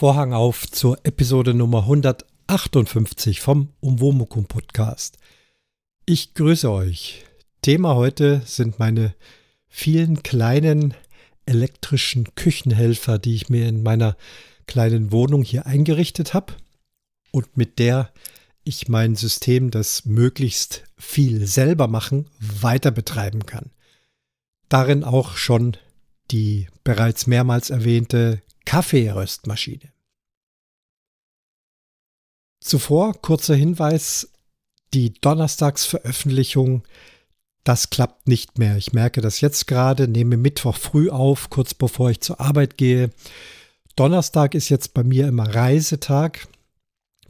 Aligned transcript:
Vorhang 0.00 0.32
auf 0.32 0.66
zur 0.66 0.98
Episode 1.02 1.52
Nummer 1.52 1.80
158 1.80 3.42
vom 3.42 3.74
Umwomukum 3.80 4.46
Podcast. 4.46 5.18
Ich 6.06 6.32
grüße 6.32 6.70
euch. 6.70 7.26
Thema 7.60 7.96
heute 7.96 8.40
sind 8.46 8.78
meine 8.78 9.14
vielen 9.68 10.22
kleinen 10.22 10.94
elektrischen 11.44 12.34
Küchenhelfer, 12.34 13.18
die 13.18 13.34
ich 13.34 13.50
mir 13.50 13.68
in 13.68 13.82
meiner 13.82 14.16
kleinen 14.66 15.12
Wohnung 15.12 15.42
hier 15.42 15.66
eingerichtet 15.66 16.32
habe 16.32 16.54
und 17.30 17.58
mit 17.58 17.78
der 17.78 18.10
ich 18.64 18.88
mein 18.88 19.16
System, 19.16 19.70
das 19.70 20.06
möglichst 20.06 20.84
viel 20.96 21.46
selber 21.46 21.88
machen, 21.88 22.30
weiter 22.38 22.90
betreiben 22.90 23.44
kann. 23.44 23.70
Darin 24.70 25.04
auch 25.04 25.36
schon 25.36 25.76
die 26.30 26.68
bereits 26.84 27.26
mehrmals 27.26 27.68
erwähnte 27.68 28.40
Kaffeeröstmaschine. 28.64 29.92
Zuvor 32.60 33.14
kurzer 33.20 33.54
Hinweis, 33.54 34.30
die 34.92 35.14
Donnerstagsveröffentlichung, 35.14 36.82
das 37.64 37.90
klappt 37.90 38.28
nicht 38.28 38.58
mehr. 38.58 38.76
Ich 38.76 38.92
merke 38.92 39.20
das 39.20 39.40
jetzt 39.40 39.66
gerade, 39.66 40.08
nehme 40.08 40.36
Mittwoch 40.36 40.76
früh 40.76 41.10
auf, 41.10 41.50
kurz 41.50 41.74
bevor 41.74 42.10
ich 42.10 42.20
zur 42.20 42.40
Arbeit 42.40 42.76
gehe. 42.76 43.10
Donnerstag 43.96 44.54
ist 44.54 44.68
jetzt 44.68 44.94
bei 44.94 45.04
mir 45.04 45.28
immer 45.28 45.54
Reisetag. 45.54 46.48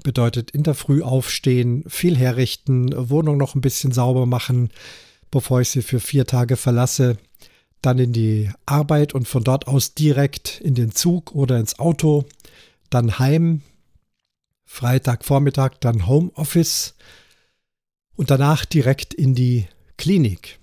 Bedeutet 0.02 0.50
in 0.52 0.62
der 0.62 0.74
Früh 0.74 1.02
aufstehen, 1.02 1.84
viel 1.88 2.16
herrichten, 2.16 2.90
Wohnung 3.10 3.36
noch 3.36 3.54
ein 3.54 3.60
bisschen 3.60 3.92
sauber 3.92 4.24
machen, 4.24 4.70
bevor 5.30 5.60
ich 5.60 5.68
sie 5.68 5.82
für 5.82 6.00
vier 6.00 6.26
Tage 6.26 6.56
verlasse 6.56 7.18
dann 7.82 7.98
in 7.98 8.12
die 8.12 8.50
Arbeit 8.66 9.14
und 9.14 9.26
von 9.26 9.44
dort 9.44 9.66
aus 9.66 9.94
direkt 9.94 10.60
in 10.60 10.74
den 10.74 10.92
Zug 10.92 11.34
oder 11.34 11.58
ins 11.58 11.78
Auto, 11.78 12.26
dann 12.90 13.18
heim, 13.18 13.62
Freitagvormittag 14.64 15.78
dann 15.80 16.06
Homeoffice 16.06 16.94
und 18.16 18.30
danach 18.30 18.64
direkt 18.64 19.14
in 19.14 19.34
die 19.34 19.66
Klinik. 19.96 20.58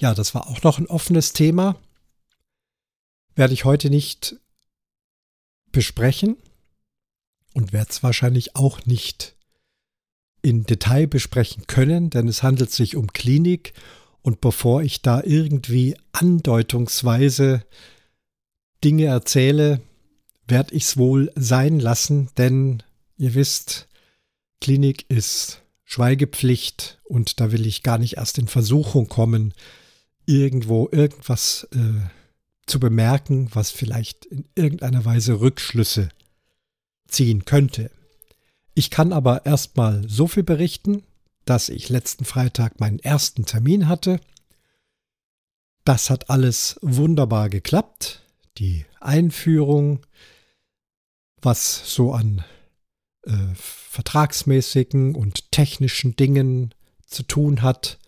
Ja, 0.00 0.14
das 0.14 0.34
war 0.34 0.48
auch 0.48 0.62
noch 0.62 0.78
ein 0.78 0.86
offenes 0.86 1.32
Thema. 1.32 1.76
Werde 3.34 3.54
ich 3.54 3.64
heute 3.64 3.90
nicht 3.90 4.36
besprechen 5.72 6.36
und 7.54 7.72
werde 7.72 7.90
es 7.90 8.02
wahrscheinlich 8.02 8.56
auch 8.56 8.86
nicht 8.86 9.36
in 10.42 10.64
Detail 10.64 11.06
besprechen 11.06 11.66
können, 11.66 12.10
denn 12.10 12.28
es 12.28 12.42
handelt 12.42 12.70
sich 12.70 12.96
um 12.96 13.12
Klinik 13.12 13.72
und 14.28 14.42
bevor 14.42 14.82
ich 14.82 15.00
da 15.00 15.22
irgendwie 15.24 15.96
andeutungsweise 16.12 17.64
Dinge 18.84 19.06
erzähle, 19.06 19.80
werde 20.46 20.74
ich 20.74 20.82
es 20.82 20.96
wohl 20.98 21.32
sein 21.34 21.80
lassen, 21.80 22.28
denn 22.36 22.82
ihr 23.16 23.32
wisst, 23.32 23.88
Klinik 24.60 25.06
ist 25.08 25.62
Schweigepflicht 25.84 26.98
und 27.04 27.40
da 27.40 27.52
will 27.52 27.64
ich 27.64 27.82
gar 27.82 27.96
nicht 27.96 28.18
erst 28.18 28.36
in 28.36 28.48
Versuchung 28.48 29.08
kommen, 29.08 29.54
irgendwo 30.26 30.90
irgendwas 30.92 31.66
äh, 31.72 32.10
zu 32.66 32.78
bemerken, 32.80 33.48
was 33.54 33.70
vielleicht 33.70 34.26
in 34.26 34.44
irgendeiner 34.54 35.06
Weise 35.06 35.40
Rückschlüsse 35.40 36.10
ziehen 37.06 37.46
könnte. 37.46 37.90
Ich 38.74 38.90
kann 38.90 39.14
aber 39.14 39.46
erstmal 39.46 40.06
so 40.06 40.26
viel 40.26 40.42
berichten, 40.42 41.02
dass 41.48 41.70
ich 41.70 41.88
letzten 41.88 42.26
Freitag 42.26 42.78
meinen 42.78 42.98
ersten 42.98 43.46
Termin 43.46 43.88
hatte. 43.88 44.20
Das 45.84 46.10
hat 46.10 46.28
alles 46.28 46.78
wunderbar 46.82 47.48
geklappt. 47.48 48.22
Die 48.58 48.84
Einführung, 49.00 50.04
was 51.40 51.94
so 51.94 52.12
an 52.12 52.44
äh, 53.22 53.54
vertragsmäßigen 53.54 55.14
und 55.14 55.50
technischen 55.50 56.16
Dingen 56.16 56.74
zu 57.06 57.22
tun 57.22 57.62
hat. 57.62 57.98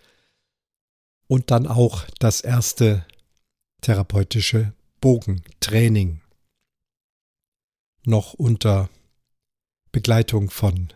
Und 1.27 1.51
dann 1.51 1.67
auch 1.67 2.05
das 2.19 2.43
erste 2.43 3.07
therapeutische 3.81 4.75
Bogentraining. 5.01 6.21
Noch 8.05 8.35
unter 8.35 8.91
Begleitung 9.93 10.51
von 10.51 10.93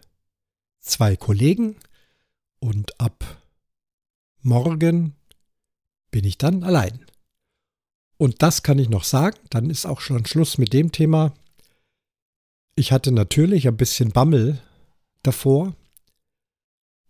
zwei 0.81 1.17
Kollegen 1.17 1.77
und 2.65 2.99
ab 2.99 3.43
morgen 4.41 5.15
bin 6.11 6.25
ich 6.25 6.39
dann 6.39 6.65
allein. 6.65 7.05
Und 8.17 8.41
das 8.41 8.63
kann 8.63 8.79
ich 8.79 8.89
noch 8.89 9.05
sagen, 9.05 9.37
dann 9.51 9.69
ist 9.69 9.85
auch 9.85 10.01
schon 10.01 10.25
Schluss 10.25 10.57
mit 10.57 10.73
dem 10.73 10.91
Thema. 10.91 11.35
Ich 12.75 12.91
hatte 12.91 13.13
natürlich 13.13 13.69
ein 13.69 13.77
bisschen 13.77 14.13
Bammel 14.13 14.63
davor, 15.23 15.75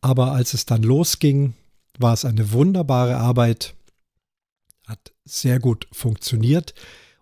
aber 0.01 0.33
als 0.33 0.55
es 0.55 0.67
dann 0.67 0.83
losging, 0.83 1.55
war 2.01 2.15
es 2.15 2.25
eine 2.25 2.51
wunderbare 2.51 3.17
Arbeit, 3.17 3.77
hat 4.89 5.13
sehr 5.25 5.61
gut 5.61 5.87
funktioniert. 5.93 6.75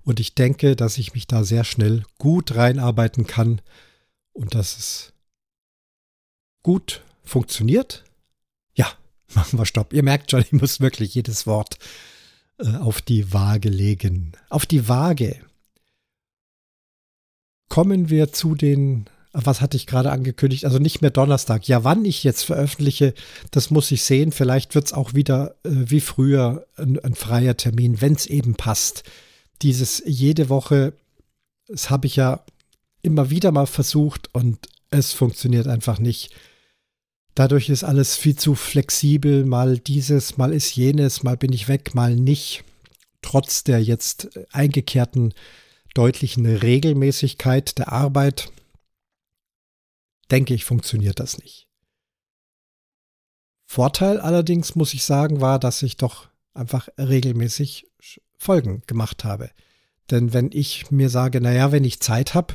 Und 0.05 0.21
ich 0.21 0.35
denke, 0.35 0.75
dass 0.75 0.97
ich 0.97 1.13
mich 1.13 1.27
da 1.27 1.45
sehr 1.45 1.65
schnell 1.65 2.05
gut 2.17 2.55
reinarbeiten 2.55 3.27
kann 3.27 3.61
und 4.33 4.55
dass 4.55 4.79
es 4.79 5.13
gut 6.63 7.03
funktioniert 7.25 8.05
machen 9.35 9.59
wir 9.59 9.67
Stopp. 9.67 9.93
Ihr 9.93 10.03
merkt 10.03 10.31
schon, 10.31 10.41
ich 10.41 10.53
muss 10.53 10.81
wirklich 10.81 11.15
jedes 11.15 11.47
Wort 11.47 11.79
äh, 12.59 12.77
auf 12.77 13.01
die 13.01 13.33
Waage 13.33 13.69
legen. 13.69 14.33
Auf 14.49 14.67
die 14.67 14.89
Waage. 14.89 15.37
Kommen 17.69 18.11
wir 18.11 18.33
zu 18.33 18.55
den, 18.55 19.07
was 19.33 19.61
hatte 19.61 19.77
ich 19.77 19.87
gerade 19.87 20.11
angekündigt? 20.13 20.65
Also 20.65 20.79
nicht 20.79 21.01
mehr 21.01 21.11
Donnerstag. 21.11 21.67
Ja, 21.67 21.85
wann 21.85 22.05
ich 22.05 22.23
jetzt 22.23 22.45
veröffentliche, 22.45 23.15
das 23.51 23.71
muss 23.71 23.91
ich 23.91 24.05
sehen. 24.05 24.33
Vielleicht 24.33 24.75
wird 24.75 24.87
es 24.87 24.93
auch 24.93 25.15
wieder 25.15 25.57
äh, 25.65 25.71
wie 25.71 26.01
früher 26.01 26.67
ein, 26.77 26.99
ein 26.99 27.15
freier 27.15 27.57
Termin, 27.57 28.01
wenn 28.01 28.15
es 28.15 28.27
eben 28.27 28.55
passt. 28.55 29.05
Dieses 29.63 30.03
jede 30.05 30.49
Woche, 30.49 30.93
das 31.69 31.89
habe 31.89 32.07
ich 32.07 32.17
ja 32.17 32.45
immer 33.01 33.31
wieder 33.31 33.53
mal 33.53 33.67
versucht 33.67 34.29
und 34.35 34.69
es 34.91 35.13
funktioniert 35.13 35.67
einfach 35.67 35.99
nicht. 35.99 36.35
Dadurch 37.35 37.71
ist 37.71 37.85
alles 37.85 38.17
viel 38.17 38.37
zu 38.37 38.55
flexibel, 38.55 39.45
mal 39.45 39.79
dieses, 39.79 40.37
mal 40.37 40.53
ist 40.53 40.75
jenes, 40.77 41.23
mal 41.23 41.37
bin 41.37 41.53
ich 41.53 41.69
weg, 41.69 41.95
mal 41.95 42.15
nicht. 42.15 42.65
Trotz 43.23 43.65
der 43.65 43.83
jetzt 43.83 44.39
eingekehrten 44.51 45.33
deutlichen 45.95 46.45
Regelmäßigkeit 46.47 47.79
der 47.79 47.93
Arbeit, 47.93 48.53
denke 50.31 50.55
ich, 50.55 50.65
funktioniert 50.65 51.21
das 51.21 51.39
nicht. 51.39 51.69
Vorteil 53.67 54.21
allerdings, 54.21 54.75
muss 54.75 54.93
ich 54.93 55.05
sagen, 55.05 55.41
war, 55.41 55.59
dass 55.59 55.83
ich 55.83 55.97
doch 55.97 56.29
einfach 56.53 56.89
regelmäßig 56.99 57.87
Folgen 58.37 58.83
gemacht 58.87 59.25
habe. 59.25 59.51
Denn 60.11 60.35
wenn 60.35 60.51
ich 60.53 60.91
mir 60.91 61.09
sage, 61.09 61.41
naja, 61.41 61.73
wenn 61.73 61.85
ich 61.85 62.01
Zeit 62.01 62.35
habe, 62.35 62.55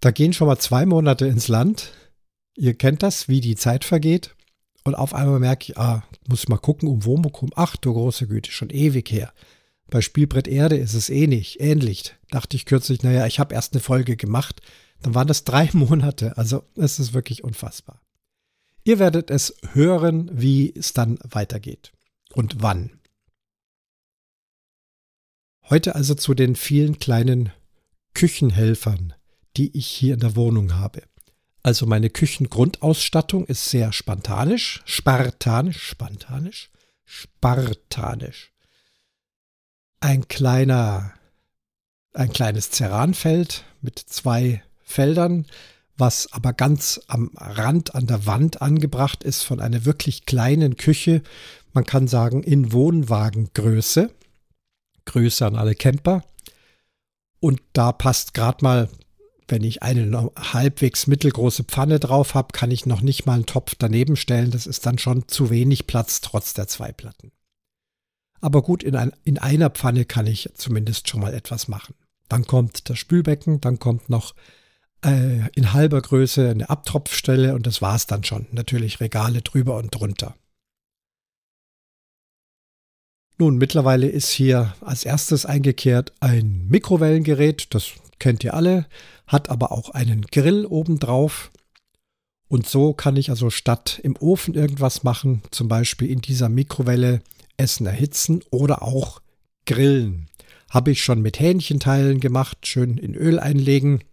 da 0.00 0.10
gehen 0.10 0.32
schon 0.32 0.46
mal 0.46 0.58
zwei 0.58 0.86
Monate 0.86 1.26
ins 1.26 1.48
Land, 1.48 1.92
Ihr 2.54 2.74
kennt 2.74 3.02
das, 3.02 3.28
wie 3.28 3.40
die 3.40 3.56
Zeit 3.56 3.84
vergeht. 3.84 4.34
Und 4.84 4.94
auf 4.94 5.14
einmal 5.14 5.38
merke 5.38 5.72
ich, 5.72 5.78
ah, 5.78 6.02
muss 6.28 6.42
ich 6.42 6.48
mal 6.48 6.58
gucken, 6.58 6.88
um 6.88 7.04
Wohnmokum. 7.04 7.50
Ach 7.54 7.76
du 7.76 7.92
große 7.92 8.26
Güte, 8.26 8.50
schon 8.50 8.70
ewig 8.70 9.10
her. 9.10 9.32
Bei 9.88 10.00
Spielbrett 10.00 10.48
Erde 10.48 10.76
ist 10.76 10.94
es 10.94 11.10
ähnlich, 11.10 11.60
eh 11.60 11.70
ähnlich. 11.70 12.14
Dachte 12.30 12.56
ich 12.56 12.66
kürzlich, 12.66 13.02
naja, 13.02 13.26
ich 13.26 13.38
habe 13.38 13.54
erst 13.54 13.74
eine 13.74 13.80
Folge 13.80 14.16
gemacht. 14.16 14.60
Dann 15.02 15.14
waren 15.14 15.28
das 15.28 15.44
drei 15.44 15.70
Monate. 15.72 16.36
Also 16.36 16.64
es 16.76 16.98
ist 16.98 17.14
wirklich 17.14 17.44
unfassbar. 17.44 18.00
Ihr 18.84 18.98
werdet 18.98 19.30
es 19.30 19.54
hören, 19.72 20.30
wie 20.32 20.74
es 20.74 20.92
dann 20.92 21.18
weitergeht 21.22 21.92
und 22.32 22.62
wann. 22.62 22.98
Heute 25.70 25.94
also 25.94 26.14
zu 26.16 26.34
den 26.34 26.56
vielen 26.56 26.98
kleinen 26.98 27.52
Küchenhelfern, 28.14 29.14
die 29.56 29.76
ich 29.76 29.86
hier 29.86 30.14
in 30.14 30.20
der 30.20 30.34
Wohnung 30.34 30.74
habe. 30.74 31.02
Also 31.62 31.86
meine 31.86 32.10
Küchengrundausstattung 32.10 33.46
ist 33.46 33.66
sehr 33.66 33.92
spartanisch, 33.92 34.82
spartanisch, 34.84 35.80
spartanisch, 35.90 36.70
spartanisch. 37.04 38.52
Ein 40.00 40.26
kleiner, 40.26 41.12
ein 42.14 42.32
kleines 42.32 42.72
Ceranfeld 42.72 43.64
mit 43.80 44.00
zwei 44.00 44.62
Feldern, 44.80 45.46
was 45.96 46.32
aber 46.32 46.52
ganz 46.52 47.00
am 47.06 47.30
Rand 47.36 47.94
an 47.94 48.08
der 48.08 48.26
Wand 48.26 48.60
angebracht 48.60 49.22
ist 49.22 49.42
von 49.42 49.60
einer 49.60 49.84
wirklich 49.84 50.26
kleinen 50.26 50.76
Küche. 50.76 51.22
Man 51.72 51.84
kann 51.84 52.08
sagen 52.08 52.42
in 52.42 52.72
Wohnwagengröße. 52.72 54.10
Größe 55.04 55.46
an 55.46 55.54
alle 55.54 55.76
Camper. 55.76 56.24
Und 57.38 57.60
da 57.72 57.92
passt 57.92 58.34
gerade 58.34 58.64
mal 58.64 58.88
wenn 59.52 59.62
ich 59.64 59.82
eine 59.82 60.32
halbwegs 60.34 61.06
mittelgroße 61.06 61.64
Pfanne 61.64 62.00
drauf 62.00 62.34
habe, 62.34 62.48
kann 62.52 62.70
ich 62.70 62.86
noch 62.86 63.02
nicht 63.02 63.26
mal 63.26 63.34
einen 63.34 63.46
Topf 63.46 63.74
daneben 63.78 64.16
stellen. 64.16 64.50
Das 64.50 64.66
ist 64.66 64.86
dann 64.86 64.96
schon 64.96 65.28
zu 65.28 65.50
wenig 65.50 65.86
Platz 65.86 66.22
trotz 66.22 66.54
der 66.54 66.68
zwei 66.68 66.90
Platten. 66.90 67.32
Aber 68.40 68.62
gut, 68.62 68.82
in, 68.82 68.96
ein, 68.96 69.12
in 69.24 69.38
einer 69.38 69.68
Pfanne 69.68 70.06
kann 70.06 70.26
ich 70.26 70.48
zumindest 70.54 71.08
schon 71.08 71.20
mal 71.20 71.34
etwas 71.34 71.68
machen. 71.68 71.94
Dann 72.28 72.46
kommt 72.46 72.88
das 72.88 72.98
Spülbecken, 72.98 73.60
dann 73.60 73.78
kommt 73.78 74.08
noch 74.08 74.34
äh, 75.04 75.48
in 75.54 75.74
halber 75.74 76.00
Größe 76.00 76.48
eine 76.48 76.70
Abtropfstelle 76.70 77.54
und 77.54 77.66
das 77.66 77.82
war's 77.82 78.06
dann 78.06 78.24
schon. 78.24 78.46
Natürlich 78.52 79.00
Regale 79.00 79.42
drüber 79.42 79.76
und 79.76 79.90
drunter. 79.94 80.34
Nun, 83.36 83.58
mittlerweile 83.58 84.08
ist 84.08 84.30
hier 84.30 84.74
als 84.80 85.04
erstes 85.04 85.44
eingekehrt 85.44 86.14
ein 86.20 86.66
Mikrowellengerät, 86.68 87.74
das 87.74 87.92
kennt 88.22 88.44
ihr 88.44 88.54
alle, 88.54 88.86
hat 89.26 89.48
aber 89.48 89.72
auch 89.72 89.90
einen 89.90 90.22
Grill 90.22 90.64
obendrauf. 90.64 91.50
Und 92.46 92.68
so 92.68 92.92
kann 92.92 93.16
ich 93.16 93.30
also 93.30 93.50
statt 93.50 93.98
im 94.04 94.16
Ofen 94.16 94.54
irgendwas 94.54 95.02
machen, 95.02 95.42
zum 95.50 95.66
Beispiel 95.66 96.08
in 96.08 96.20
dieser 96.20 96.48
Mikrowelle 96.48 97.20
Essen 97.56 97.84
erhitzen 97.84 98.44
oder 98.50 98.82
auch 98.82 99.20
grillen. 99.66 100.28
Habe 100.70 100.92
ich 100.92 101.02
schon 101.02 101.20
mit 101.20 101.40
Hähnchenteilen 101.40 102.20
gemacht, 102.20 102.64
schön 102.64 102.96
in 102.96 103.16
Öl 103.16 103.40
einlegen. 103.40 104.04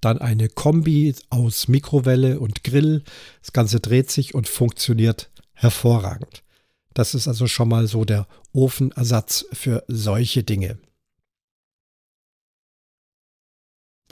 Dann 0.00 0.18
eine 0.18 0.48
Kombi 0.48 1.12
aus 1.28 1.66
Mikrowelle 1.66 2.38
und 2.38 2.62
Grill. 2.62 3.02
Das 3.40 3.52
Ganze 3.52 3.80
dreht 3.80 4.12
sich 4.12 4.32
und 4.32 4.46
funktioniert 4.46 5.28
hervorragend. 5.54 6.44
Das 6.94 7.16
ist 7.16 7.26
also 7.26 7.48
schon 7.48 7.68
mal 7.68 7.88
so 7.88 8.04
der 8.04 8.28
Ofenersatz 8.52 9.46
für 9.52 9.82
solche 9.88 10.44
Dinge. 10.44 10.78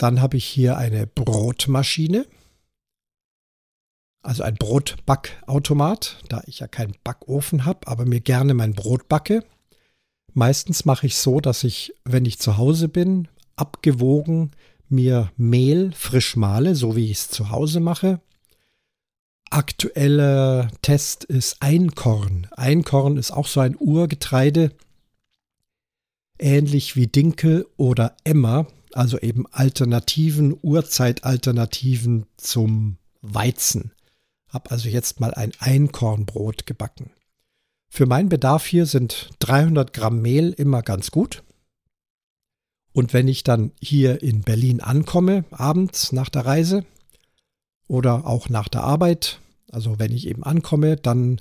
Dann 0.00 0.22
habe 0.22 0.38
ich 0.38 0.46
hier 0.46 0.78
eine 0.78 1.06
Brotmaschine. 1.06 2.26
Also 4.22 4.42
ein 4.42 4.54
Brotbackautomat, 4.54 6.22
da 6.26 6.42
ich 6.46 6.60
ja 6.60 6.68
keinen 6.68 6.94
Backofen 7.04 7.66
habe, 7.66 7.86
aber 7.86 8.06
mir 8.06 8.20
gerne 8.20 8.54
mein 8.54 8.72
Brot 8.72 9.08
backe. 9.08 9.44
Meistens 10.32 10.86
mache 10.86 11.06
ich 11.06 11.16
so, 11.16 11.40
dass 11.40 11.64
ich, 11.64 11.92
wenn 12.04 12.24
ich 12.24 12.38
zu 12.38 12.56
Hause 12.56 12.88
bin, 12.88 13.28
abgewogen 13.56 14.52
mir 14.88 15.30
Mehl 15.36 15.92
frisch 15.92 16.34
male, 16.34 16.74
so 16.74 16.96
wie 16.96 17.10
ich 17.10 17.18
es 17.18 17.28
zu 17.28 17.50
Hause 17.50 17.80
mache. 17.80 18.22
Aktueller 19.50 20.70
Test 20.80 21.24
ist 21.24 21.60
Einkorn. 21.60 22.46
Einkorn 22.52 23.18
ist 23.18 23.32
auch 23.32 23.46
so 23.46 23.60
ein 23.60 23.76
Urgetreide, 23.78 24.72
ähnlich 26.38 26.96
wie 26.96 27.06
Dinkel 27.06 27.66
oder 27.76 28.16
Emmer, 28.24 28.66
also 28.96 29.18
eben 29.18 29.46
Alternativen, 29.50 30.56
Urzeitalternativen 30.60 32.26
zum 32.36 32.96
Weizen. 33.22 33.92
Hab 34.48 34.72
also 34.72 34.88
jetzt 34.88 35.20
mal 35.20 35.34
ein 35.34 35.52
Einkornbrot 35.58 36.66
gebacken. 36.66 37.10
Für 37.88 38.06
meinen 38.06 38.28
Bedarf 38.28 38.66
hier 38.66 38.86
sind 38.86 39.30
300 39.40 39.92
Gramm 39.92 40.22
Mehl 40.22 40.50
immer 40.52 40.82
ganz 40.82 41.10
gut. 41.10 41.42
Und 42.92 43.12
wenn 43.12 43.28
ich 43.28 43.44
dann 43.44 43.72
hier 43.80 44.22
in 44.22 44.42
Berlin 44.42 44.80
ankomme, 44.80 45.44
abends 45.50 46.12
nach 46.12 46.28
der 46.28 46.46
Reise 46.46 46.84
oder 47.86 48.26
auch 48.26 48.48
nach 48.48 48.68
der 48.68 48.82
Arbeit, 48.82 49.40
also 49.70 49.98
wenn 49.98 50.12
ich 50.12 50.26
eben 50.26 50.42
ankomme, 50.42 50.96
dann 50.96 51.40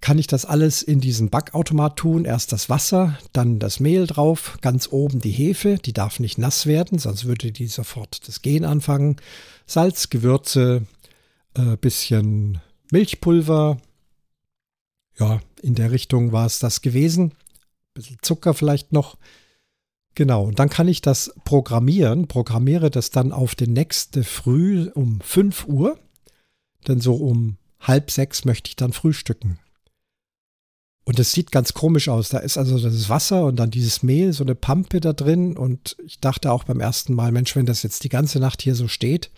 kann 0.00 0.18
ich 0.18 0.26
das 0.26 0.44
alles 0.44 0.82
in 0.82 1.00
diesen 1.00 1.28
Backautomat 1.28 1.96
tun. 1.96 2.24
Erst 2.24 2.52
das 2.52 2.70
Wasser, 2.70 3.18
dann 3.32 3.58
das 3.58 3.80
Mehl 3.80 4.06
drauf, 4.06 4.58
ganz 4.60 4.88
oben 4.90 5.20
die 5.20 5.30
Hefe, 5.30 5.78
die 5.78 5.92
darf 5.92 6.20
nicht 6.20 6.38
nass 6.38 6.66
werden, 6.66 6.98
sonst 6.98 7.24
würde 7.24 7.50
die 7.50 7.66
sofort 7.66 8.26
das 8.28 8.42
Gehen 8.42 8.64
anfangen. 8.64 9.16
Salz, 9.66 10.08
Gewürze, 10.08 10.86
äh, 11.54 11.76
bisschen 11.76 12.60
Milchpulver. 12.90 13.78
Ja, 15.18 15.40
in 15.62 15.74
der 15.74 15.90
Richtung 15.90 16.32
war 16.32 16.46
es 16.46 16.58
das 16.60 16.80
gewesen. 16.80 17.32
Bisschen 17.92 18.18
Zucker 18.22 18.54
vielleicht 18.54 18.92
noch. 18.92 19.16
Genau, 20.14 20.44
und 20.44 20.58
dann 20.58 20.68
kann 20.68 20.88
ich 20.88 21.00
das 21.00 21.32
programmieren, 21.44 22.26
programmiere 22.26 22.90
das 22.90 23.10
dann 23.10 23.32
auf 23.32 23.54
den 23.54 23.72
nächste 23.72 24.24
Früh 24.24 24.90
um 24.94 25.20
5 25.20 25.66
Uhr, 25.66 25.98
denn 26.88 27.00
so 27.00 27.14
um 27.14 27.56
halb 27.80 28.10
sechs 28.10 28.44
möchte 28.44 28.68
ich 28.68 28.76
dann 28.76 28.92
frühstücken. 28.92 29.58
Und 31.08 31.18
es 31.18 31.32
sieht 31.32 31.52
ganz 31.52 31.72
komisch 31.72 32.10
aus. 32.10 32.28
Da 32.28 32.36
ist 32.36 32.58
also 32.58 32.78
das 32.78 33.08
Wasser 33.08 33.46
und 33.46 33.56
dann 33.56 33.70
dieses 33.70 34.02
Mehl, 34.02 34.34
so 34.34 34.44
eine 34.44 34.54
Pampe 34.54 35.00
da 35.00 35.14
drin. 35.14 35.56
Und 35.56 35.96
ich 36.04 36.20
dachte 36.20 36.52
auch 36.52 36.64
beim 36.64 36.80
ersten 36.80 37.14
Mal, 37.14 37.32
Mensch, 37.32 37.56
wenn 37.56 37.64
das 37.64 37.82
jetzt 37.82 38.04
die 38.04 38.10
ganze 38.10 38.40
Nacht 38.40 38.60
hier 38.60 38.74
so 38.74 38.88
steht. 38.88 39.30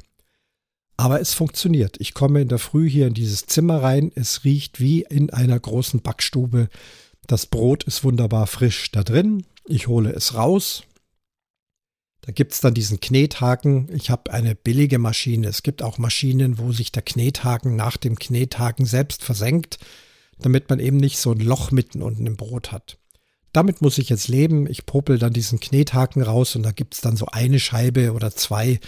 Aber 0.96 1.20
es 1.20 1.32
funktioniert. 1.32 1.96
Ich 2.00 2.12
komme 2.12 2.40
in 2.40 2.48
der 2.48 2.58
Früh 2.58 2.90
hier 2.90 3.06
in 3.06 3.14
dieses 3.14 3.46
Zimmer 3.46 3.84
rein. 3.84 4.10
Es 4.16 4.42
riecht 4.42 4.80
wie 4.80 5.02
in 5.02 5.30
einer 5.30 5.60
großen 5.60 6.02
Backstube. 6.02 6.68
Das 7.28 7.46
Brot 7.46 7.84
ist 7.84 8.02
wunderbar 8.02 8.48
frisch 8.48 8.90
da 8.90 9.04
drin. 9.04 9.44
Ich 9.64 9.86
hole 9.86 10.10
es 10.10 10.34
raus. 10.34 10.82
Da 12.22 12.32
gibt 12.32 12.50
es 12.52 12.60
dann 12.60 12.74
diesen 12.74 12.98
Knethaken. 12.98 13.94
Ich 13.94 14.10
habe 14.10 14.32
eine 14.32 14.56
billige 14.56 14.98
Maschine. 14.98 15.46
Es 15.46 15.62
gibt 15.62 15.84
auch 15.84 15.98
Maschinen, 15.98 16.58
wo 16.58 16.72
sich 16.72 16.90
der 16.90 17.02
Knethaken 17.02 17.76
nach 17.76 17.96
dem 17.96 18.18
Knethaken 18.18 18.86
selbst 18.86 19.22
versenkt, 19.22 19.78
damit 20.40 20.68
man 20.68 20.80
eben 20.80 20.96
nicht 20.96 21.18
so 21.18 21.32
ein 21.32 21.40
Loch 21.40 21.70
mitten 21.70 22.02
unten 22.02 22.26
im 22.26 22.36
Brot 22.36 22.72
hat. 22.72 22.98
Damit 23.52 23.82
muss 23.82 23.98
ich 23.98 24.08
jetzt 24.08 24.28
leben. 24.28 24.68
Ich 24.68 24.86
popel 24.86 25.18
dann 25.18 25.32
diesen 25.32 25.58
Knethaken 25.58 26.22
raus 26.22 26.54
und 26.54 26.62
da 26.62 26.70
gibt 26.70 26.94
es 26.94 27.00
dann 27.00 27.16
so 27.16 27.26
eine 27.26 27.58
Scheibe 27.58 28.12
oder 28.12 28.30
zwei, 28.30 28.78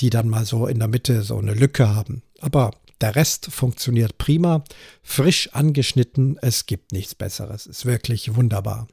die 0.00 0.10
dann 0.10 0.28
mal 0.28 0.44
so 0.44 0.66
in 0.66 0.78
der 0.78 0.88
Mitte 0.88 1.22
so 1.22 1.38
eine 1.38 1.54
Lücke 1.54 1.94
haben. 1.94 2.22
Aber 2.40 2.72
der 3.00 3.14
Rest 3.14 3.46
funktioniert 3.46 4.18
prima, 4.18 4.64
frisch 5.02 5.50
angeschnitten, 5.52 6.36
es 6.42 6.66
gibt 6.66 6.92
nichts 6.92 7.14
Besseres, 7.14 7.66
ist 7.66 7.86
wirklich 7.86 8.34
wunderbar. 8.34 8.88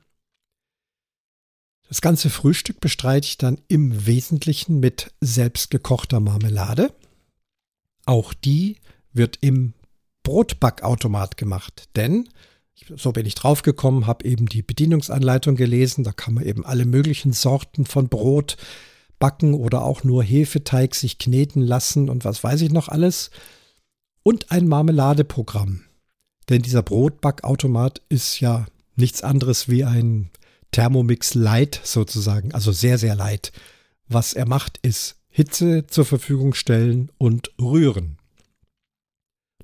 Das 1.87 2.01
ganze 2.01 2.29
Frühstück 2.29 2.79
bestreite 2.79 3.27
ich 3.27 3.37
dann 3.37 3.61
im 3.67 4.05
Wesentlichen 4.05 4.79
mit 4.79 5.11
selbstgekochter 5.21 6.19
Marmelade. 6.19 6.93
Auch 8.05 8.33
die 8.33 8.77
wird 9.13 9.37
im 9.41 9.73
Brotbackautomat 10.25 11.37
gemacht, 11.37 11.87
denn 11.95 12.27
so 12.97 13.13
bin 13.13 13.25
ich 13.25 13.35
draufgekommen, 13.35 14.05
habe 14.05 14.25
eben 14.25 14.47
die 14.47 14.61
Bedienungsanleitung 14.61 15.55
gelesen, 15.55 16.03
da 16.03 16.11
kann 16.11 16.33
man 16.33 16.45
eben 16.45 16.65
alle 16.65 16.85
möglichen 16.85 17.31
Sorten 17.31 17.85
von 17.85 18.09
Brot 18.09 18.57
backen 19.17 19.53
oder 19.53 19.83
auch 19.83 20.03
nur 20.03 20.23
Hefeteig 20.23 20.93
sich 20.93 21.17
kneten 21.17 21.61
lassen 21.61 22.09
und 22.09 22.25
was 22.25 22.43
weiß 22.43 22.61
ich 22.61 22.71
noch 22.71 22.89
alles. 22.89 23.29
Und 24.23 24.51
ein 24.51 24.67
Marmeladeprogramm. 24.67 25.85
Denn 26.49 26.61
dieser 26.61 26.81
Brotbackautomat 26.81 28.01
ist 28.09 28.39
ja 28.39 28.65
nichts 28.95 29.23
anderes 29.23 29.69
wie 29.69 29.85
ein 29.85 30.31
Thermomix 30.71 31.33
Light 31.33 31.79
sozusagen, 31.83 32.53
also 32.53 32.71
sehr, 32.71 32.97
sehr 32.97 33.15
light. 33.15 33.51
Was 34.07 34.33
er 34.33 34.47
macht, 34.47 34.79
ist 34.81 35.15
Hitze 35.29 35.87
zur 35.87 36.05
Verfügung 36.05 36.53
stellen 36.53 37.11
und 37.17 37.51
rühren. 37.59 38.17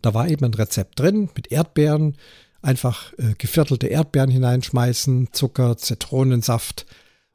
Da 0.01 0.13
war 0.13 0.27
eben 0.27 0.45
ein 0.45 0.53
Rezept 0.53 0.99
drin 0.99 1.29
mit 1.35 1.51
Erdbeeren, 1.51 2.17
einfach 2.61 3.13
äh, 3.13 3.33
geviertelte 3.37 3.87
Erdbeeren 3.87 4.29
hineinschmeißen, 4.29 5.29
Zucker, 5.31 5.77
Zitronensaft 5.77 6.85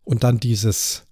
und 0.05 0.25
dann 0.25 0.39
dieses 0.39 1.05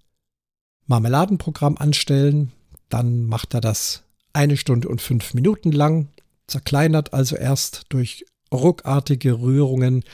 Marmeladenprogramm 0.86 1.76
anstellen. 1.78 2.52
Dann 2.88 3.24
macht 3.24 3.54
er 3.54 3.60
das 3.60 4.02
eine 4.32 4.56
Stunde 4.56 4.88
und 4.88 5.00
fünf 5.00 5.34
Minuten 5.34 5.72
lang, 5.72 6.08
zerkleinert 6.46 7.12
also 7.12 7.36
erst 7.36 7.86
durch 7.88 8.24
ruckartige 8.52 9.40
Rührungen 9.40 10.04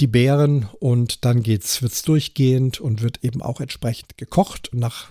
die 0.00 0.06
Beeren 0.06 0.68
und 0.78 1.24
dann 1.24 1.42
geht's, 1.42 1.82
wird's 1.82 2.02
durchgehend 2.02 2.80
und 2.80 3.02
wird 3.02 3.24
eben 3.24 3.42
auch 3.42 3.60
entsprechend 3.60 4.16
gekocht. 4.16 4.72
Und 4.72 4.78
nach 4.78 5.10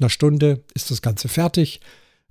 einer 0.00 0.10
Stunde 0.10 0.64
ist 0.74 0.90
das 0.90 1.00
Ganze 1.00 1.28
fertig, 1.28 1.80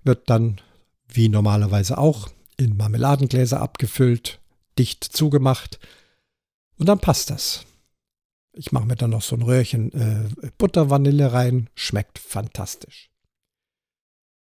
wird 0.03 0.29
dann 0.29 0.59
wie 1.07 1.29
normalerweise 1.29 1.97
auch 1.97 2.29
in 2.57 2.77
Marmeladengläser 2.77 3.61
abgefüllt, 3.61 4.39
dicht 4.77 5.03
zugemacht 5.03 5.79
und 6.77 6.87
dann 6.87 6.99
passt 6.99 7.29
das. 7.29 7.65
Ich 8.53 8.71
mache 8.71 8.85
mir 8.85 8.95
dann 8.95 9.09
noch 9.09 9.21
so 9.21 9.35
ein 9.35 9.41
Röhrchen 9.41 9.91
äh, 9.93 10.49
Buttervanille 10.57 11.33
rein, 11.33 11.69
schmeckt 11.75 12.19
fantastisch. 12.19 13.09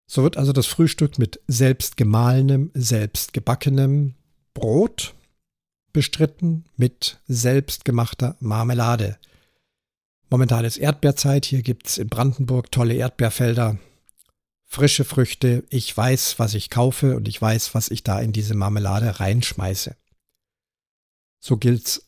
So 0.07 0.23
wird 0.23 0.37
also 0.37 0.53
das 0.53 0.65
Frühstück 0.65 1.19
mit 1.19 1.39
selbst 1.47 1.95
gemahlenem, 1.95 2.71
selbst 2.73 3.33
gebackenem 3.33 4.15
Brot 4.55 5.13
bestritten 5.93 6.65
mit 6.77 7.19
selbstgemachter 7.27 8.35
Marmelade. 8.39 9.17
Momentan 10.31 10.65
ist 10.65 10.77
Erdbeerzeit, 10.77 11.45
hier 11.45 11.61
gibt 11.61 11.87
es 11.87 11.97
in 11.99 12.09
Brandenburg 12.09 12.71
tolle 12.71 12.95
Erdbeerfelder, 12.95 13.77
frische 14.69 15.03
Früchte, 15.03 15.65
ich 15.69 15.95
weiß, 15.95 16.39
was 16.39 16.53
ich 16.53 16.69
kaufe 16.69 17.17
und 17.17 17.27
ich 17.27 17.41
weiß, 17.41 17.75
was 17.75 17.89
ich 17.89 18.03
da 18.03 18.21
in 18.21 18.31
diese 18.31 18.53
Marmelade 18.53 19.19
reinschmeiße. 19.19 19.97
So 21.41 21.57
gilt's 21.57 22.05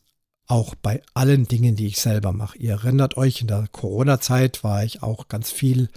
auch 0.48 0.76
bei 0.76 1.02
allen 1.14 1.48
Dingen, 1.48 1.76
die 1.76 1.88
ich 1.88 2.00
selber 2.00 2.32
mache. 2.32 2.58
Ihr 2.58 2.72
erinnert 2.72 3.18
euch, 3.18 3.42
in 3.42 3.48
der 3.48 3.68
Corona-Zeit 3.72 4.64
war 4.64 4.84
ich 4.84 5.04
auch 5.04 5.28
ganz 5.28 5.52
viel 5.52 5.90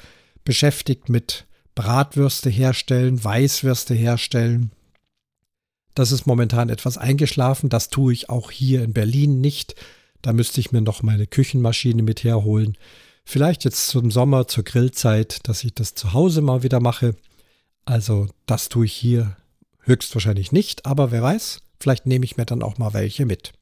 beschäftigt 0.43 1.09
mit 1.09 1.47
Bratwürste 1.77 2.51
herstellen, 2.51 3.23
Weißwürste 3.23 3.95
herstellen, 3.95 4.73
das 5.95 6.11
ist 6.11 6.27
momentan 6.27 6.69
etwas 6.71 6.99
eingeschlafen. 6.99 7.69
Das 7.69 7.89
tue 7.89 8.13
ich 8.13 8.29
auch 8.29 8.51
hier 8.51 8.83
in 8.83 8.93
Berlin 8.93 9.41
nicht. 9.41 9.77
Da 10.23 10.33
müsste 10.33 10.61
ich 10.61 10.73
mir 10.73 10.81
noch 10.81 11.03
meine 11.03 11.27
Küchenmaschine 11.27 12.03
mit 12.03 12.25
herholen. 12.25 12.77
Vielleicht 13.25 13.65
jetzt 13.65 13.89
zum 13.89 14.11
Sommer, 14.11 14.47
zur 14.47 14.65
Grillzeit, 14.65 15.47
dass 15.49 15.65
ich 15.65 15.75
das 15.75 15.95
zu 15.95 16.13
Hause 16.13 16.43
mal 16.43 16.63
wieder 16.63 16.81
mache. 16.81 17.17
Also 17.85 18.29
das 18.47 18.69
tue 18.69 18.87
ich 18.87 18.93
hier 18.93 19.37
höchstwahrscheinlich 19.81 20.53
nicht, 20.53 20.87
aber 20.87 21.11
wer 21.11 21.23
weiß, 21.23 21.61
vielleicht 21.81 22.07
nehme 22.07 22.25
ich 22.25 22.37
mir 22.37 22.47
dann 22.47 22.63
auch 22.63 22.79
mal 22.79 22.93
welche 22.93 23.27
mit. 23.27 23.53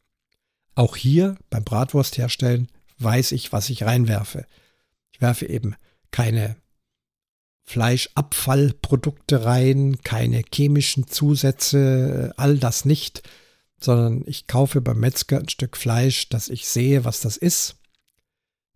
Auch 0.75 0.97
hier 0.97 1.37
beim 1.50 1.64
Bratwurst 1.64 2.19
herstellen 2.19 2.69
weiß 2.99 3.33
ich, 3.33 3.52
was 3.52 3.69
ich 3.71 3.85
reinwerfe. 3.85 4.47
Ich 5.12 5.21
werfe 5.21 5.47
eben 5.47 5.75
keine 6.11 6.57
Fleischabfallprodukte 7.64 9.45
rein, 9.45 9.99
keine 10.02 10.42
chemischen 10.52 11.07
Zusätze, 11.07 12.33
all 12.37 12.59
das 12.59 12.85
nicht, 12.85 13.23
sondern 13.81 14.23
ich 14.26 14.47
kaufe 14.47 14.81
beim 14.81 15.00
Metzger 15.00 15.38
ein 15.38 15.49
Stück 15.49 15.76
Fleisch, 15.76 16.28
dass 16.28 16.49
ich 16.49 16.69
sehe, 16.69 17.04
was 17.04 17.21
das 17.21 17.37
ist. 17.37 17.76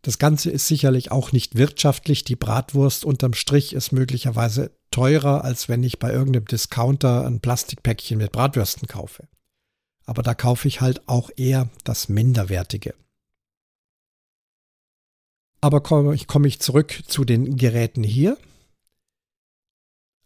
Das 0.07 0.19
Ganze 0.19 0.51
ist 0.53 0.69
sicherlich 0.69 1.11
auch 1.11 1.33
nicht 1.33 1.57
wirtschaftlich. 1.57 2.23
Die 2.23 2.37
Bratwurst 2.37 3.05
unterm 3.05 3.35
Strich 3.35 3.73
ist 3.73 3.91
möglicherweise 3.91 4.71
teurer, 4.93 5.43
als 5.43 5.69
wenn 5.69 5.83
ich 5.83 5.99
bei 5.99 6.13
irgendeinem 6.13 6.45
Discounter 6.45 7.27
ein 7.27 7.41
Plastikpäckchen 7.41 8.19
mit 8.19 8.31
Bratwürsten 8.31 8.87
kaufe. 8.87 9.27
Aber 10.05 10.23
da 10.23 10.35
kaufe 10.35 10.69
ich 10.69 10.81
halt 10.81 11.09
auch 11.09 11.31
eher 11.37 11.71
das 11.83 12.09
Minderwertige. 12.09 12.95
Aber 15.61 15.81
komme 15.81 16.15
ich, 16.15 16.29
komme 16.29 16.47
ich 16.47 16.61
zurück 16.61 17.03
zu 17.09 17.25
den 17.25 17.57
Geräten 17.57 18.05
hier. 18.05 18.39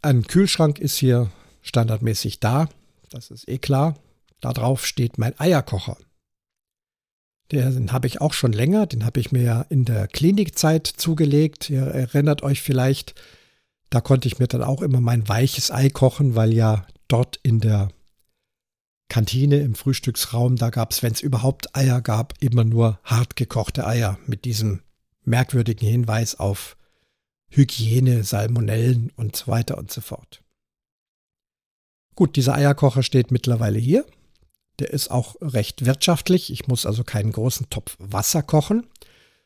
Ein 0.02 0.26
Kühlschrank 0.26 0.78
ist 0.78 0.98
hier 0.98 1.30
standardmäßig 1.62 2.38
da. 2.38 2.68
Das 3.08 3.30
ist 3.30 3.48
eh 3.48 3.56
klar. 3.56 3.96
Da 4.42 4.52
drauf 4.52 4.86
steht 4.86 5.16
mein 5.16 5.40
Eierkocher. 5.40 5.96
Den 7.52 7.92
habe 7.92 8.06
ich 8.06 8.20
auch 8.20 8.32
schon 8.32 8.52
länger. 8.52 8.86
Den 8.86 9.04
habe 9.04 9.20
ich 9.20 9.32
mir 9.32 9.42
ja 9.42 9.62
in 9.62 9.84
der 9.84 10.06
Klinikzeit 10.06 10.86
zugelegt. 10.86 11.70
Ihr 11.70 11.82
erinnert 11.82 12.42
euch 12.42 12.62
vielleicht, 12.62 13.14
da 13.90 14.00
konnte 14.00 14.28
ich 14.28 14.38
mir 14.38 14.46
dann 14.46 14.62
auch 14.62 14.82
immer 14.82 15.00
mein 15.00 15.28
weiches 15.28 15.70
Ei 15.70 15.90
kochen, 15.90 16.36
weil 16.36 16.52
ja 16.52 16.86
dort 17.08 17.40
in 17.42 17.60
der 17.60 17.90
Kantine 19.08 19.56
im 19.56 19.74
Frühstücksraum, 19.74 20.56
da 20.56 20.70
gab 20.70 20.92
es, 20.92 21.02
wenn 21.02 21.12
es 21.12 21.20
überhaupt 21.20 21.76
Eier 21.76 22.00
gab, 22.00 22.34
immer 22.40 22.64
nur 22.64 23.00
hart 23.02 23.34
gekochte 23.36 23.86
Eier 23.86 24.18
mit 24.26 24.44
diesem 24.44 24.82
merkwürdigen 25.24 25.88
Hinweis 25.88 26.38
auf 26.38 26.76
Hygiene, 27.50 28.22
Salmonellen 28.22 29.10
und 29.16 29.34
so 29.34 29.48
weiter 29.48 29.76
und 29.76 29.90
so 29.90 30.00
fort. 30.00 30.42
Gut, 32.14 32.36
dieser 32.36 32.54
Eierkocher 32.54 33.02
steht 33.02 33.32
mittlerweile 33.32 33.78
hier. 33.78 34.06
Der 34.80 34.90
ist 34.90 35.10
auch 35.10 35.36
recht 35.42 35.84
wirtschaftlich. 35.84 36.50
Ich 36.50 36.66
muss 36.66 36.86
also 36.86 37.04
keinen 37.04 37.32
großen 37.32 37.68
Topf 37.68 37.96
Wasser 37.98 38.42
kochen, 38.42 38.86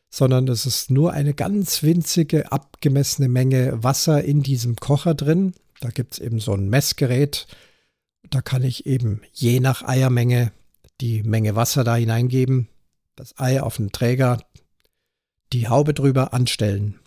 sondern 0.09 0.47
es 0.47 0.65
ist 0.65 0.89
nur 0.89 1.11
eine 1.11 1.33
ganz 1.33 1.83
winzige, 1.83 2.51
abgemessene 2.53 3.27
Menge 3.27 3.83
Wasser 3.83 4.23
in 4.23 4.41
diesem 4.41 4.77
Kocher 4.77 5.13
drin. 5.13 5.53
Da 5.81 5.89
gibt 5.89 6.13
es 6.13 6.19
eben 6.19 6.39
so 6.39 6.53
ein 6.53 6.69
Messgerät. 6.69 7.47
Da 8.29 8.41
kann 8.41 8.63
ich 8.63 8.85
eben 8.85 9.21
je 9.33 9.59
nach 9.59 9.83
Eiermenge 9.83 10.53
die 11.01 11.21
Menge 11.23 11.55
Wasser 11.55 11.83
da 11.83 11.95
hineingeben, 11.97 12.69
das 13.17 13.37
Ei 13.37 13.61
auf 13.61 13.75
den 13.75 13.91
Träger, 13.91 14.41
die 15.51 15.67
Haube 15.67 15.93
drüber 15.93 16.33
anstellen. 16.33 16.99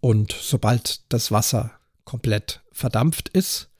Und 0.00 0.32
sobald 0.32 1.10
das 1.12 1.32
Wasser 1.32 1.72
komplett 2.04 2.62
verdampft 2.72 3.30
ist, 3.30 3.70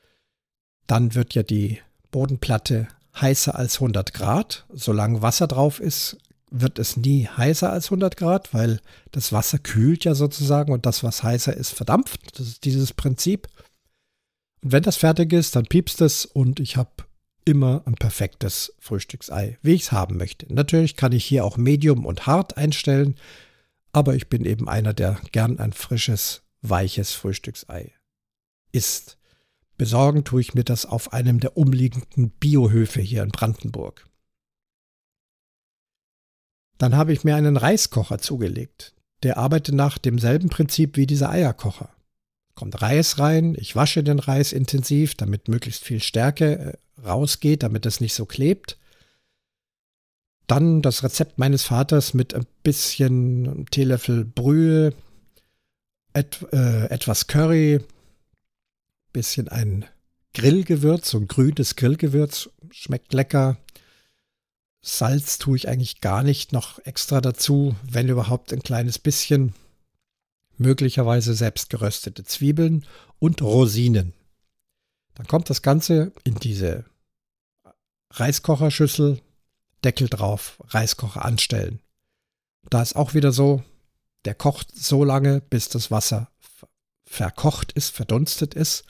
dann 0.86 1.14
wird 1.14 1.34
ja 1.34 1.42
die 1.42 1.80
Bodenplatte 2.10 2.88
heißer 3.20 3.54
als 3.54 3.76
100 3.76 4.14
Grad. 4.14 4.66
Solange 4.72 5.22
Wasser 5.22 5.46
drauf 5.46 5.80
ist, 5.80 6.18
wird 6.50 6.78
es 6.78 6.96
nie 6.96 7.26
heißer 7.26 7.70
als 7.70 7.86
100 7.86 8.16
Grad, 8.16 8.54
weil 8.54 8.80
das 9.12 9.32
Wasser 9.32 9.58
kühlt 9.58 10.04
ja 10.04 10.14
sozusagen 10.14 10.72
und 10.72 10.86
das, 10.86 11.02
was 11.02 11.22
heißer 11.22 11.54
ist, 11.54 11.70
verdampft. 11.70 12.38
Das 12.38 12.46
ist 12.46 12.64
dieses 12.64 12.92
Prinzip. 12.92 13.48
Und 14.62 14.72
wenn 14.72 14.82
das 14.82 14.96
fertig 14.96 15.32
ist, 15.32 15.56
dann 15.56 15.66
piepst 15.66 16.00
es 16.00 16.24
und 16.24 16.60
ich 16.60 16.76
habe 16.76 16.90
immer 17.44 17.82
ein 17.86 17.94
perfektes 17.94 18.74
Frühstücksei, 18.78 19.58
wie 19.62 19.72
ich 19.72 19.82
es 19.82 19.92
haben 19.92 20.16
möchte. 20.16 20.52
Natürlich 20.52 20.96
kann 20.96 21.12
ich 21.12 21.24
hier 21.24 21.44
auch 21.44 21.56
Medium 21.56 22.04
und 22.04 22.26
hart 22.26 22.56
einstellen, 22.56 23.16
aber 23.92 24.14
ich 24.14 24.28
bin 24.28 24.44
eben 24.44 24.68
einer, 24.68 24.92
der 24.92 25.18
gern 25.32 25.58
ein 25.58 25.72
frisches, 25.72 26.42
weiches 26.60 27.12
Frühstücksei 27.12 27.92
isst. 28.72 29.17
Besorgen 29.78 30.24
tue 30.24 30.40
ich 30.40 30.54
mir 30.54 30.64
das 30.64 30.84
auf 30.84 31.12
einem 31.12 31.38
der 31.38 31.56
umliegenden 31.56 32.30
Biohöfe 32.30 33.00
hier 33.00 33.22
in 33.22 33.30
Brandenburg. 33.30 34.08
Dann 36.78 36.96
habe 36.96 37.12
ich 37.12 37.24
mir 37.24 37.36
einen 37.36 37.56
Reiskocher 37.56 38.18
zugelegt. 38.18 38.94
Der 39.22 39.38
arbeitet 39.38 39.74
nach 39.74 39.98
demselben 39.98 40.48
Prinzip 40.48 40.96
wie 40.96 41.06
dieser 41.06 41.30
Eierkocher. 41.30 41.90
Kommt 42.54 42.82
Reis 42.82 43.20
rein, 43.20 43.56
ich 43.56 43.76
wasche 43.76 44.02
den 44.02 44.18
Reis 44.18 44.52
intensiv, 44.52 45.14
damit 45.14 45.46
möglichst 45.46 45.84
viel 45.84 46.00
Stärke 46.00 46.76
äh, 46.96 47.00
rausgeht, 47.00 47.62
damit 47.62 47.86
es 47.86 48.00
nicht 48.00 48.14
so 48.14 48.26
klebt. 48.26 48.78
Dann 50.48 50.82
das 50.82 51.04
Rezept 51.04 51.38
meines 51.38 51.62
Vaters 51.62 52.14
mit 52.14 52.34
ein 52.34 52.46
bisschen 52.64 53.66
Teelöffel 53.70 54.24
Brühe, 54.24 54.92
et, 56.14 56.44
äh, 56.52 56.86
etwas 56.86 57.28
Curry, 57.28 57.80
bisschen 59.12 59.48
ein 59.48 59.84
Grillgewürz, 60.34 61.10
so 61.10 61.18
ein 61.18 61.28
grünes 61.28 61.76
Grillgewürz, 61.76 62.50
schmeckt 62.70 63.12
lecker. 63.12 63.58
Salz 64.80 65.38
tue 65.38 65.56
ich 65.56 65.68
eigentlich 65.68 66.00
gar 66.00 66.22
nicht 66.22 66.52
noch 66.52 66.78
extra 66.80 67.20
dazu, 67.20 67.74
wenn 67.82 68.08
überhaupt 68.08 68.52
ein 68.52 68.62
kleines 68.62 68.98
bisschen. 68.98 69.54
Möglicherweise 70.56 71.34
selbst 71.34 71.70
geröstete 71.70 72.24
Zwiebeln 72.24 72.86
und 73.18 73.42
Rosinen. 73.42 74.12
Dann 75.14 75.26
kommt 75.26 75.50
das 75.50 75.62
Ganze 75.62 76.12
in 76.24 76.36
diese 76.36 76.84
Reiskocherschüssel, 78.10 79.20
Deckel 79.84 80.08
drauf, 80.08 80.62
Reiskocher 80.68 81.24
anstellen. 81.24 81.80
Da 82.70 82.82
ist 82.82 82.96
auch 82.96 83.14
wieder 83.14 83.32
so, 83.32 83.62
der 84.24 84.34
kocht 84.34 84.76
so 84.76 85.04
lange, 85.04 85.40
bis 85.40 85.68
das 85.68 85.90
Wasser 85.90 86.30
verkocht 87.04 87.72
ist, 87.72 87.90
verdunstet 87.90 88.54
ist. 88.54 88.84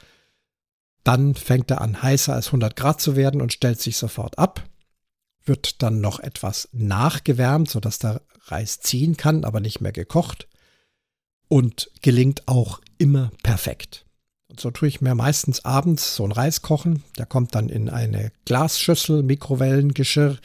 Dann 1.05 1.35
fängt 1.35 1.71
er 1.71 1.81
an, 1.81 2.03
heißer 2.03 2.35
als 2.35 2.47
100 2.49 2.77
Grad 2.77 3.01
zu 3.01 3.17
werden 3.17 3.41
und 3.41 3.53
stellt 3.53 3.81
sich 3.81 3.97
sofort 3.97 4.39
ab. 4.39 4.65
Wird 5.45 5.83
dann 5.83 6.01
noch 6.01 6.21
etwas 6.21 6.69
nachgewärmt, 6.73 7.71
sodass 7.71 7.99
der 7.99 8.23
Reis 8.47 8.81
ziehen 8.81 9.17
kann, 9.17 9.45
aber 9.45 9.61
nicht 9.61 9.81
mehr 9.81 9.93
gekocht. 9.93 10.49
Und 11.49 11.91
gelingt 12.03 12.47
auch 12.47 12.81
immer 12.99 13.31
perfekt. 13.43 14.05
Und 14.49 14.61
so 14.61 14.71
tue 14.71 14.89
ich 14.89 15.01
mir 15.01 15.15
meistens 15.15 15.65
abends 15.65 16.17
so 16.17 16.25
einen 16.25 16.33
Reis 16.33 16.63
kochen. 16.63 17.05
Der 17.17 17.27
kommt 17.27 17.55
dann 17.55 17.69
in 17.69 17.89
eine 17.89 18.33
Glasschüssel, 18.45 19.23
Mikrowellengeschirr. 19.23 20.39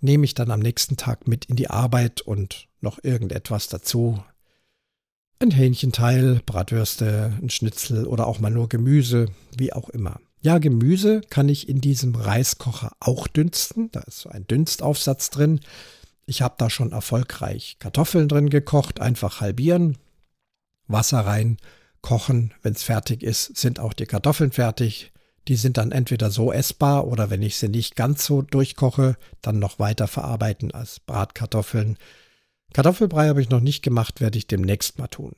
Nehme 0.00 0.24
ich 0.24 0.34
dann 0.34 0.50
am 0.50 0.60
nächsten 0.60 0.96
Tag 0.96 1.26
mit 1.26 1.46
in 1.46 1.56
die 1.56 1.68
Arbeit 1.68 2.20
und 2.20 2.68
noch 2.80 3.02
irgendetwas 3.02 3.68
dazu 3.68 4.22
ein 5.40 5.50
Hähnchenteil, 5.50 6.40
Bratwürste, 6.44 7.32
ein 7.40 7.50
Schnitzel 7.50 8.06
oder 8.06 8.26
auch 8.26 8.40
mal 8.40 8.50
nur 8.50 8.68
Gemüse, 8.68 9.26
wie 9.56 9.72
auch 9.72 9.88
immer. 9.88 10.20
Ja, 10.40 10.58
Gemüse 10.58 11.20
kann 11.30 11.48
ich 11.48 11.68
in 11.68 11.80
diesem 11.80 12.14
Reiskocher 12.14 12.92
auch 13.00 13.26
dünsten. 13.26 13.90
Da 13.92 14.00
ist 14.00 14.20
so 14.20 14.28
ein 14.28 14.46
Dünstaufsatz 14.46 15.30
drin. 15.30 15.60
Ich 16.26 16.42
habe 16.42 16.54
da 16.58 16.70
schon 16.70 16.92
erfolgreich 16.92 17.76
Kartoffeln 17.78 18.28
drin 18.28 18.50
gekocht, 18.50 19.00
einfach 19.00 19.40
halbieren, 19.40 19.96
Wasser 20.86 21.20
rein, 21.20 21.56
kochen. 22.02 22.54
Wenn 22.62 22.74
es 22.74 22.82
fertig 22.82 23.22
ist, 23.22 23.56
sind 23.56 23.80
auch 23.80 23.92
die 23.92 24.06
Kartoffeln 24.06 24.52
fertig. 24.52 25.12
Die 25.48 25.56
sind 25.56 25.76
dann 25.76 25.92
entweder 25.92 26.30
so 26.30 26.52
essbar 26.52 27.06
oder 27.06 27.30
wenn 27.30 27.42
ich 27.42 27.56
sie 27.56 27.68
nicht 27.68 27.96
ganz 27.96 28.24
so 28.24 28.42
durchkoche, 28.42 29.16
dann 29.40 29.58
noch 29.58 29.78
weiter 29.78 30.06
verarbeiten 30.06 30.72
als 30.72 31.00
Bratkartoffeln 31.00 31.96
Kartoffelbrei 32.72 33.28
habe 33.28 33.40
ich 33.40 33.50
noch 33.50 33.60
nicht 33.60 33.82
gemacht, 33.82 34.20
werde 34.20 34.38
ich 34.38 34.46
demnächst 34.46 34.98
mal 34.98 35.08
tun. 35.08 35.34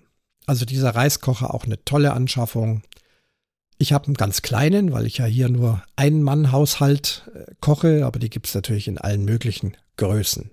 Also 0.47 0.65
dieser 0.65 0.95
Reiskocher 0.95 1.55
auch 1.55 1.65
eine 1.65 1.85
tolle 1.85 2.13
Anschaffung. 2.13 2.83
Ich 3.79 3.93
habe 3.93 4.07
einen 4.07 4.15
ganz 4.15 4.43
kleinen, 4.43 4.93
weil 4.93 5.07
ich 5.07 5.19
ja 5.19 5.25
hier 5.25 5.49
nur 5.49 5.83
einen 5.97 6.23
Mann 6.23 6.53
Haushalt 6.53 7.31
äh, 7.35 7.47
koche, 7.61 8.05
aber 8.05 8.19
die 8.19 8.31
gibt 8.31 8.47
es 8.47 8.55
natürlich 8.55 8.89
in 8.89 8.99
allen 8.99 9.25
möglichen 9.25 9.77
Größen. 9.97 10.51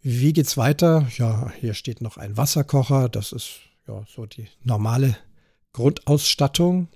Wie 0.00 0.32
geht's 0.32 0.56
weiter? 0.56 1.08
Ja, 1.16 1.50
hier 1.50 1.74
steht 1.74 2.00
noch 2.00 2.16
ein 2.16 2.36
Wasserkocher. 2.36 3.08
Das 3.08 3.32
ist 3.32 3.60
ja 3.86 4.04
so 4.08 4.26
die 4.26 4.48
normale 4.62 5.16
Grundausstattung. 5.72 6.88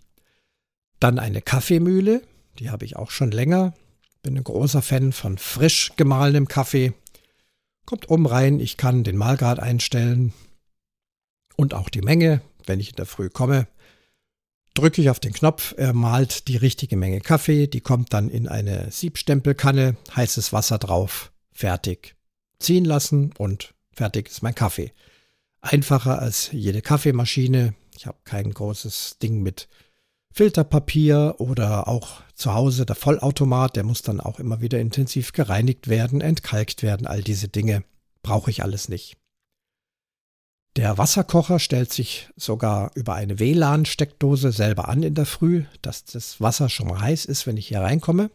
Dann 1.01 1.19
eine 1.19 1.43
Kaffeemühle, 1.43 2.23
die 2.59 2.71
habe 2.71 2.85
ich 2.85 2.97
auch 2.97 3.11
schon 3.11 3.31
länger. 3.31 3.75
Bin 4.23 4.37
ein 4.37 4.45
großer 4.45 4.83
Fan 4.83 5.13
von 5.13 5.37
frisch 5.37 5.93
gemahlenem 5.97 6.47
Kaffee. 6.47 6.93
Kommt 7.87 8.09
oben 8.09 8.27
rein, 8.27 8.61
ich 8.61 8.77
kann 8.77 9.03
den 9.03 9.17
Mahlgrad 9.17 9.59
einstellen 9.59 10.33
und 11.57 11.75
auch 11.75 11.89
die 11.89 12.03
Menge, 12.03 12.41
wenn 12.67 12.81
ich 12.81 12.91
in 12.91 12.97
der 12.97 13.07
Früh 13.07 13.29
komme. 13.29 13.67
Drücke 14.75 15.03
ich 15.03 15.11
auf 15.11 15.21
den 15.21 15.33
Knopf, 15.33 15.75
er 15.77 15.93
malt 15.93 16.49
die 16.49 16.57
richtige 16.57 16.97
Menge 16.97 17.21
Kaffee, 17.21 17.67
die 17.67 17.81
kommt 17.81 18.13
dann 18.13 18.31
in 18.31 18.49
eine 18.49 18.91
Siebstempelkanne, 18.91 19.97
heißes 20.15 20.53
Wasser 20.53 20.79
drauf, 20.79 21.33
fertig. 21.53 22.15
ziehen 22.59 22.85
lassen 22.85 23.33
und 23.39 23.75
fertig 23.93 24.29
ist 24.29 24.43
mein 24.43 24.55
Kaffee. 24.55 24.93
Einfacher 25.61 26.21
als 26.21 26.51
jede 26.53 26.81
Kaffeemaschine. 26.81 27.75
Ich 27.97 28.07
habe 28.07 28.19
kein 28.25 28.53
großes 28.53 29.19
Ding 29.21 29.43
mit 29.43 29.69
Filterpapier 30.33 31.37
oder 31.39 31.89
auch 31.89 32.23
zu 32.35 32.55
Hause 32.55 32.87
der 32.87 32.97
Vollautomat, 32.97 33.77
der 33.77 33.85
muss 33.85 34.03
dann 34.03 34.21
auch 34.21 34.39
immer 34.39 34.61
wieder 34.61 34.81
intensiv 34.81 35.33
gereinigt 35.33 35.89
werden, 35.89 36.21
entkalkt 36.21 36.83
werden, 36.83 37.07
all 37.07 37.23
diese 37.23 37.49
Dinge 37.49 37.85
brauche 38.23 38.51
ich 38.51 38.63
alles 38.63 38.89
nicht. 38.89 39.17
Der 40.77 40.97
Wasserkocher 40.97 41.59
stellt 41.59 41.93
sich 41.93 42.31
sogar 42.35 42.93
über 42.95 43.15
eine 43.15 43.39
WLAN-Steckdose 43.39 44.53
selber 44.53 44.89
an 44.89 45.03
in 45.03 45.15
der 45.15 45.27
Früh, 45.27 45.65
dass 45.83 46.05
das 46.05 46.41
Wasser 46.41 46.71
schon 46.71 46.99
heiß 46.99 47.27
ist, 47.27 47.47
wenn 47.47 47.59
ich 47.59 47.69
hier 47.69 47.81
reinkomme. 47.81 48.31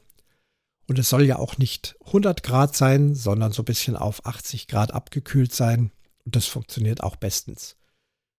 Und 0.88 1.00
es 1.00 1.10
soll 1.10 1.26
ja 1.26 1.40
auch 1.40 1.58
nicht 1.58 1.98
100 2.06 2.44
Grad 2.44 2.76
sein, 2.76 3.16
sondern 3.16 3.52
so 3.52 3.64
ein 3.64 3.66
bisschen 3.66 3.96
auf 3.96 4.24
80 4.26 4.68
Grad 4.68 4.94
abgekühlt 4.94 5.52
sein. 5.52 5.92
Und 6.26 6.36
das 6.36 6.46
funktioniert 6.46 7.02
auch 7.02 7.16
bestens. 7.16 7.76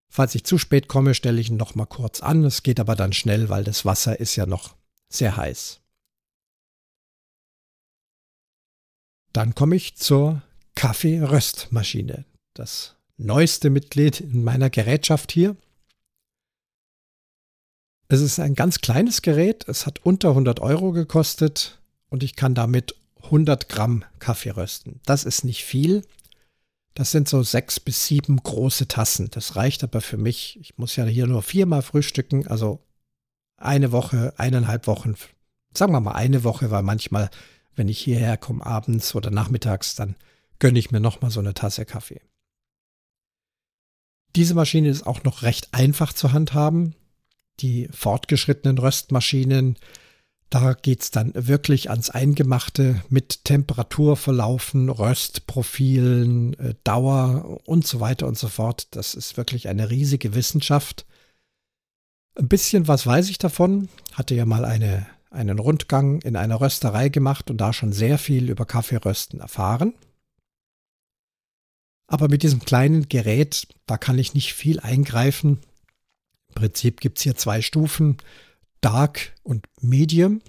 Falls 0.09 0.35
ich 0.35 0.45
zu 0.45 0.59
spät 0.59 0.89
komme, 0.89 1.15
stelle 1.15 1.41
ich 1.41 1.51
ihn 1.51 1.57
noch 1.57 1.75
mal 1.75 1.87
kurz 1.87 2.21
an. 2.21 2.45
Es 2.45 2.63
geht 2.63 2.81
aber 2.81 2.97
dann 2.97 3.13
schnell, 3.13 3.49
weil 3.49 3.65
das 3.65 3.85
Wasser 3.85 4.19
ist 4.19 4.37
ja 4.37 4.47
noch 4.47 4.75
sehr 5.09 5.37
heiß. 5.37 5.81
Dann 9.33 9.55
komme 9.55 9.77
ich 9.77 9.97
zur 9.97 10.43
Kaffeeröstmaschine. 10.75 12.25
Das 12.55 12.97
neueste 13.19 13.71
Mitglied 13.71 14.21
in 14.21 14.43
meiner 14.43 14.71
Gerätschaft 14.71 15.33
hier. 15.33 15.57
Es 18.09 18.21
ist 18.21 18.41
ein 18.41 18.55
ganz 18.55 18.81
kleines 18.81 19.21
Gerät. 19.21 19.69
Es 19.69 19.85
hat 19.85 20.05
unter 20.05 20.31
100 20.31 20.61
Euro 20.61 20.93
gekostet 20.93 21.79
und 22.09 22.23
ich 22.23 22.37
kann 22.37 22.55
damit 22.55 22.95
100 23.25 23.69
Gramm 23.69 24.05
Kaffee 24.19 24.51
rösten. 24.51 25.01
Das 25.05 25.25
ist 25.25 25.45
nicht 25.45 25.65
viel. 25.65 26.07
Das 26.99 27.13
sind 27.13 27.29
so 27.29 27.45
sechs 27.45 27.79
bis 27.79 28.07
sieben 28.07 28.39
große 28.43 28.89
Tassen. 28.89 29.31
Das 29.31 29.55
reicht 29.55 29.85
aber 29.85 30.01
für 30.01 30.17
mich. 30.17 30.59
Ich 30.61 30.79
muss 30.79 30.97
ja 30.97 31.05
hier 31.05 31.29
nur 31.29 31.45
viermal 31.45 31.83
frühstücken, 31.83 32.49
also 32.49 32.85
eine 33.57 33.93
Woche, 33.93 34.35
eineinhalb 34.37 34.89
Wochen, 34.89 35.15
sagen 35.73 35.93
wir 35.93 36.01
mal 36.01 36.17
eine 36.17 36.43
Woche, 36.43 36.73
weil 36.73 36.83
manchmal, 36.83 37.31
wenn 37.77 37.87
ich 37.87 38.01
hierher 38.01 38.37
komme 38.37 38.67
abends 38.67 39.15
oder 39.15 39.31
nachmittags, 39.31 39.95
dann 39.95 40.17
gönne 40.59 40.81
ich 40.81 40.91
mir 40.91 40.99
nochmal 40.99 41.31
so 41.31 41.39
eine 41.39 41.55
Tasse 41.55 41.85
Kaffee. 41.85 42.21
Diese 44.35 44.55
Maschine 44.55 44.89
ist 44.89 45.07
auch 45.07 45.23
noch 45.23 45.43
recht 45.43 45.69
einfach 45.75 46.13
zu 46.13 46.33
handhaben. 46.33 46.97
Die 47.61 47.89
fortgeschrittenen 47.93 48.77
Röstmaschinen, 48.77 49.79
da 50.51 50.73
geht 50.73 51.03
es 51.03 51.11
dann 51.11 51.33
wirklich 51.35 51.91
ans 51.91 52.11
Eingemachte 52.11 53.03
mit 53.11 53.45
Temperaturverlaufen, 53.45 54.89
Röstprofilen, 54.89 56.59
äh, 56.59 56.75
Dauer 56.85 57.61
und 57.67 57.87
so 57.87 58.01
weiter 58.01 58.27
und 58.27 58.39
so 58.39 58.49
fort. 58.49 58.89
Das 58.93 59.15
ist 59.15 59.37
wirklich 59.37 59.69
eine 59.69 59.91
riesige 59.91 60.35
Wissenschaft. 60.35 61.07
Ein 62.35 62.49
bisschen 62.49 62.89
was 62.89 63.07
weiß 63.07 63.29
ich 63.29 63.39
davon. 63.39 63.89
Hatte 64.15 64.35
ja 64.35 64.47
mal 64.47 64.65
eine, 64.65 65.07
einen 65.31 65.59
Rundgang 65.59 66.23
in 66.23 66.37
einer 66.37 66.61
Rösterei 66.61 67.11
gemacht 67.11 67.51
und 67.51 67.59
da 67.59 67.73
schon 67.73 67.93
sehr 67.93 68.17
viel 68.17 68.49
über 68.49 68.65
Kaffeerösten 68.65 69.41
erfahren. 69.41 69.95
Aber 72.07 72.29
mit 72.29 72.43
diesem 72.43 72.65
kleinen 72.65 73.09
Gerät, 73.11 73.69
da 73.85 73.99
kann 73.99 74.19
ich 74.19 74.33
nicht 74.33 74.55
viel 74.55 74.81
eingreifen. 74.81 75.59
Im 76.49 76.55
Prinzip 76.55 77.01
gibt 77.01 77.19
es 77.19 77.25
hier 77.25 77.37
zwei 77.37 77.61
Stufen. 77.61 78.17
Dark 78.81 79.35
und 79.43 79.67
Medium. 79.81 80.41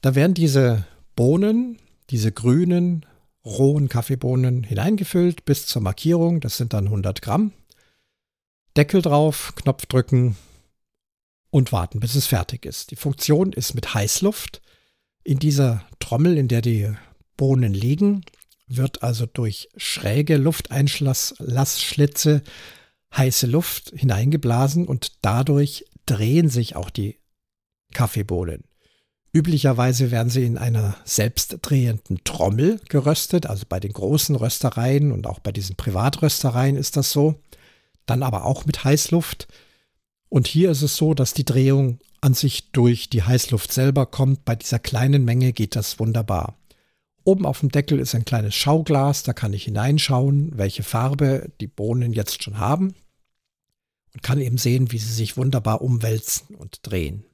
Da 0.00 0.14
werden 0.14 0.34
diese 0.34 0.86
Bohnen, 1.14 1.78
diese 2.10 2.32
grünen, 2.32 3.06
rohen 3.44 3.88
Kaffeebohnen 3.88 4.64
hineingefüllt 4.64 5.44
bis 5.44 5.66
zur 5.66 5.82
Markierung. 5.82 6.40
Das 6.40 6.56
sind 6.56 6.72
dann 6.72 6.86
100 6.86 7.22
Gramm. 7.22 7.52
Deckel 8.76 9.02
drauf, 9.02 9.54
Knopf 9.56 9.86
drücken 9.86 10.36
und 11.50 11.72
warten, 11.72 12.00
bis 12.00 12.14
es 12.14 12.26
fertig 12.26 12.64
ist. 12.64 12.90
Die 12.90 12.96
Funktion 12.96 13.52
ist 13.52 13.74
mit 13.74 13.94
Heißluft. 13.94 14.62
In 15.24 15.38
dieser 15.38 15.84
Trommel, 16.00 16.38
in 16.38 16.48
der 16.48 16.62
die 16.62 16.90
Bohnen 17.36 17.74
liegen, 17.74 18.24
wird 18.66 19.02
also 19.02 19.26
durch 19.26 19.68
schräge 19.76 20.36
Lufteinlassschlitze 20.36 22.42
heiße 23.14 23.46
Luft 23.46 23.92
hineingeblasen 23.94 24.88
und 24.88 25.12
dadurch 25.20 25.84
drehen 26.06 26.48
sich 26.48 26.76
auch 26.76 26.90
die 26.90 27.18
Kaffeebohnen. 27.92 28.64
Üblicherweise 29.34 30.10
werden 30.10 30.28
sie 30.28 30.44
in 30.44 30.58
einer 30.58 30.94
selbstdrehenden 31.04 32.22
Trommel 32.22 32.80
geröstet, 32.88 33.46
also 33.46 33.64
bei 33.66 33.80
den 33.80 33.92
großen 33.92 34.36
Röstereien 34.36 35.10
und 35.10 35.26
auch 35.26 35.38
bei 35.38 35.52
diesen 35.52 35.76
Privatröstereien 35.76 36.76
ist 36.76 36.96
das 36.96 37.12
so. 37.12 37.40
Dann 38.04 38.22
aber 38.22 38.44
auch 38.44 38.66
mit 38.66 38.84
Heißluft. 38.84 39.48
Und 40.28 40.46
hier 40.46 40.70
ist 40.70 40.82
es 40.82 40.96
so, 40.96 41.14
dass 41.14 41.32
die 41.32 41.46
Drehung 41.46 41.98
an 42.20 42.34
sich 42.34 42.72
durch 42.72 43.08
die 43.08 43.22
Heißluft 43.22 43.72
selber 43.72 44.04
kommt. 44.06 44.44
Bei 44.44 44.54
dieser 44.54 44.78
kleinen 44.78 45.24
Menge 45.24 45.52
geht 45.52 45.76
das 45.76 45.98
wunderbar. 45.98 46.58
Oben 47.24 47.46
auf 47.46 47.60
dem 47.60 47.70
Deckel 47.70 48.00
ist 48.00 48.14
ein 48.14 48.24
kleines 48.24 48.54
Schauglas, 48.54 49.22
da 49.22 49.32
kann 49.32 49.52
ich 49.52 49.64
hineinschauen, 49.64 50.50
welche 50.56 50.82
Farbe 50.82 51.52
die 51.60 51.68
Bohnen 51.68 52.12
jetzt 52.12 52.42
schon 52.42 52.58
haben 52.58 52.94
und 54.14 54.22
kann 54.22 54.40
eben 54.40 54.58
sehen, 54.58 54.92
wie 54.92 54.98
sie 54.98 55.12
sich 55.12 55.36
wunderbar 55.36 55.82
umwälzen 55.82 56.54
und 56.54 56.80
drehen. 56.82 57.24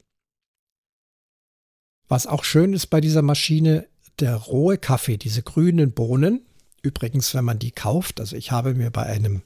Was 2.08 2.26
auch 2.26 2.44
schön 2.44 2.72
ist 2.72 2.86
bei 2.86 3.00
dieser 3.00 3.22
Maschine, 3.22 3.86
der 4.18 4.34
rohe 4.34 4.78
Kaffee, 4.78 5.16
diese 5.16 5.42
grünen 5.42 5.92
Bohnen. 5.92 6.46
Übrigens, 6.82 7.34
wenn 7.34 7.44
man 7.44 7.58
die 7.58 7.70
kauft, 7.70 8.20
also 8.20 8.36
ich 8.36 8.50
habe 8.50 8.74
mir 8.74 8.90
bei 8.90 9.04
einem 9.04 9.42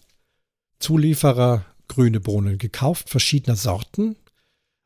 Zulieferer 0.78 1.64
grüne 1.88 2.20
Bohnen 2.20 2.58
gekauft, 2.58 3.10
verschiedener 3.10 3.56
Sorten, 3.56 4.16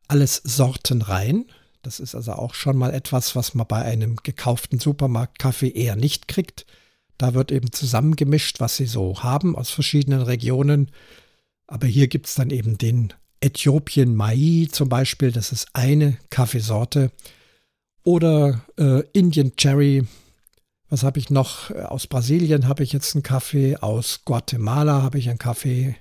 alles 0.08 0.40
sortenrein. 0.44 1.46
Das 1.82 2.00
ist 2.00 2.14
also 2.14 2.32
auch 2.32 2.54
schon 2.54 2.76
mal 2.76 2.92
etwas, 2.92 3.36
was 3.36 3.54
man 3.54 3.66
bei 3.66 3.82
einem 3.82 4.16
gekauften 4.16 4.78
Supermarktkaffee 4.78 5.70
eher 5.70 5.96
nicht 5.96 6.28
kriegt. 6.28 6.66
Da 7.18 7.34
wird 7.34 7.52
eben 7.52 7.72
zusammengemischt, 7.72 8.60
was 8.60 8.76
sie 8.76 8.86
so 8.86 9.22
haben 9.22 9.56
aus 9.56 9.70
verschiedenen 9.70 10.22
Regionen. 10.22 10.90
Aber 11.66 11.86
hier 11.86 12.08
gibt 12.08 12.26
es 12.26 12.34
dann 12.34 12.50
eben 12.50 12.78
den 12.78 13.12
Äthiopien 13.40 14.14
Mai 14.14 14.68
zum 14.70 14.88
Beispiel, 14.88 15.32
das 15.32 15.52
ist 15.52 15.68
eine 15.72 16.16
Kaffeesorte. 16.30 17.10
Oder 18.02 18.64
äh, 18.78 19.02
Indian 19.12 19.56
Cherry. 19.56 20.06
Was 20.88 21.02
habe 21.02 21.18
ich 21.18 21.30
noch? 21.30 21.70
Aus 21.70 22.06
Brasilien 22.06 22.68
habe 22.68 22.84
ich 22.84 22.92
jetzt 22.92 23.14
einen 23.14 23.24
Kaffee, 23.24 23.76
aus 23.76 24.20
Guatemala 24.24 25.02
habe 25.02 25.18
ich 25.18 25.28
einen 25.28 25.38
Kaffee. 25.38 25.96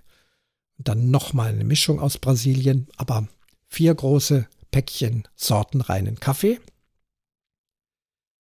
Dann 0.77 1.09
nochmal 1.09 1.49
eine 1.49 1.63
Mischung 1.63 1.99
aus 1.99 2.17
Brasilien, 2.17 2.87
aber 2.97 3.27
vier 3.67 3.95
große 3.95 4.47
Päckchen 4.69 5.27
sortenreinen 5.35 6.19
Kaffee. 6.19 6.59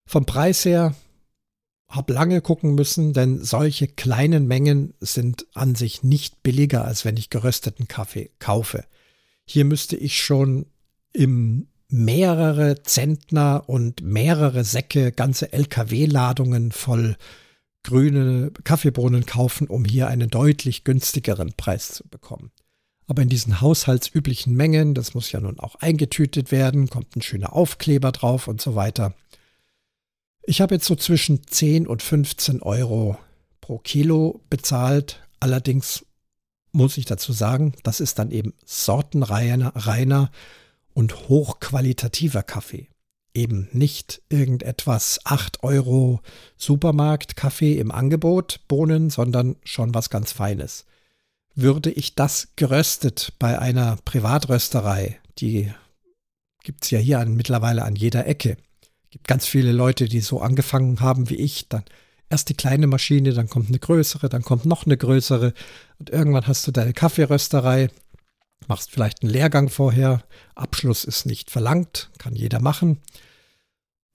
Vom 0.05 0.25
Preis 0.25 0.65
her 0.65 0.95
habe 1.93 2.13
lange 2.13 2.41
gucken 2.41 2.75
müssen, 2.75 3.13
denn 3.13 3.43
solche 3.43 3.87
kleinen 3.87 4.47
Mengen 4.47 4.93
sind 4.99 5.45
an 5.53 5.75
sich 5.75 6.03
nicht 6.03 6.41
billiger, 6.41 6.85
als 6.85 7.05
wenn 7.05 7.17
ich 7.17 7.29
gerösteten 7.29 7.87
Kaffee 7.87 8.31
kaufe. 8.39 8.85
Hier 9.45 9.65
müsste 9.65 9.95
ich 9.95 10.21
schon 10.21 10.65
im 11.13 11.67
mehrere 11.89 12.81
Zentner 12.81 13.65
und 13.67 14.01
mehrere 14.01 14.63
Säcke, 14.63 15.11
ganze 15.11 15.53
LKW-Ladungen 15.53 16.71
voll 16.71 17.15
grüne 17.83 18.51
Kaffeebohnen 18.63 19.25
kaufen, 19.27 19.67
um 19.67 19.85
hier 19.85 20.07
einen 20.07 20.29
deutlich 20.29 20.85
günstigeren 20.85 21.53
Preis 21.55 21.89
zu 21.89 22.07
bekommen. 22.07 22.51
Aber 23.05 23.21
in 23.21 23.29
diesen 23.29 23.61
haushaltsüblichen 23.61 24.55
Mengen, 24.55 24.95
das 24.95 25.13
muss 25.13 25.31
ja 25.31 25.39
nun 25.39 25.59
auch 25.59 25.75
eingetütet 25.75 26.51
werden, 26.51 26.89
kommt 26.89 27.15
ein 27.15 27.21
schöner 27.21 27.53
Aufkleber 27.53 28.11
drauf 28.11 28.47
und 28.47 28.61
so 28.61 28.75
weiter. 28.75 29.13
Ich 30.45 30.59
habe 30.59 30.75
jetzt 30.75 30.85
so 30.85 30.95
zwischen 30.95 31.47
10 31.47 31.87
und 31.87 32.01
15 32.01 32.61
Euro 32.61 33.17
pro 33.61 33.77
Kilo 33.77 34.41
bezahlt. 34.49 35.25
Allerdings 35.39 36.05
muss 36.73 36.97
ich 36.97 37.05
dazu 37.05 37.31
sagen, 37.31 37.73
das 37.83 38.01
ist 38.01 38.19
dann 38.19 38.29
eben 38.29 38.53
sortenreiner 38.65 39.71
reiner 39.75 40.31
und 40.93 41.29
hochqualitativer 41.29 42.43
Kaffee. 42.43 42.89
Eben 43.33 43.69
nicht 43.71 44.21
irgendetwas 44.29 45.21
8 45.23 45.63
Euro 45.63 46.19
Supermarktkaffee 46.57 47.79
im 47.79 47.91
Angebot, 47.91 48.59
Bohnen, 48.67 49.09
sondern 49.09 49.55
schon 49.63 49.93
was 49.93 50.09
ganz 50.09 50.33
Feines. 50.33 50.85
Würde 51.55 51.89
ich 51.89 52.15
das 52.15 52.49
geröstet 52.57 53.33
bei 53.39 53.59
einer 53.59 53.97
Privatrösterei, 54.03 55.19
die 55.39 55.71
gibt 56.63 56.83
es 56.83 56.91
ja 56.91 56.99
hier 56.99 57.19
an, 57.19 57.33
mittlerweile 57.33 57.83
an 57.83 57.95
jeder 57.95 58.25
Ecke, 58.27 58.57
gibt 59.13 59.27
ganz 59.27 59.45
viele 59.45 59.71
Leute, 59.71 60.05
die 60.05 60.21
so 60.21 60.41
angefangen 60.41 60.99
haben 60.99 61.29
wie 61.29 61.35
ich. 61.35 61.69
Dann 61.69 61.83
erst 62.31 62.49
die 62.49 62.55
kleine 62.55 62.87
Maschine, 62.87 63.31
dann 63.33 63.47
kommt 63.47 63.67
eine 63.67 63.77
größere, 63.77 64.27
dann 64.27 64.41
kommt 64.41 64.65
noch 64.65 64.87
eine 64.87 64.97
größere. 64.97 65.53
Und 65.99 66.09
irgendwann 66.09 66.47
hast 66.47 66.65
du 66.65 66.71
deine 66.71 66.93
Kaffeerösterei, 66.93 67.89
machst 68.67 68.89
vielleicht 68.89 69.21
einen 69.21 69.31
Lehrgang 69.31 69.69
vorher. 69.69 70.23
Abschluss 70.55 71.03
ist 71.03 71.27
nicht 71.27 71.51
verlangt, 71.51 72.09
kann 72.17 72.35
jeder 72.35 72.59
machen. 72.59 73.01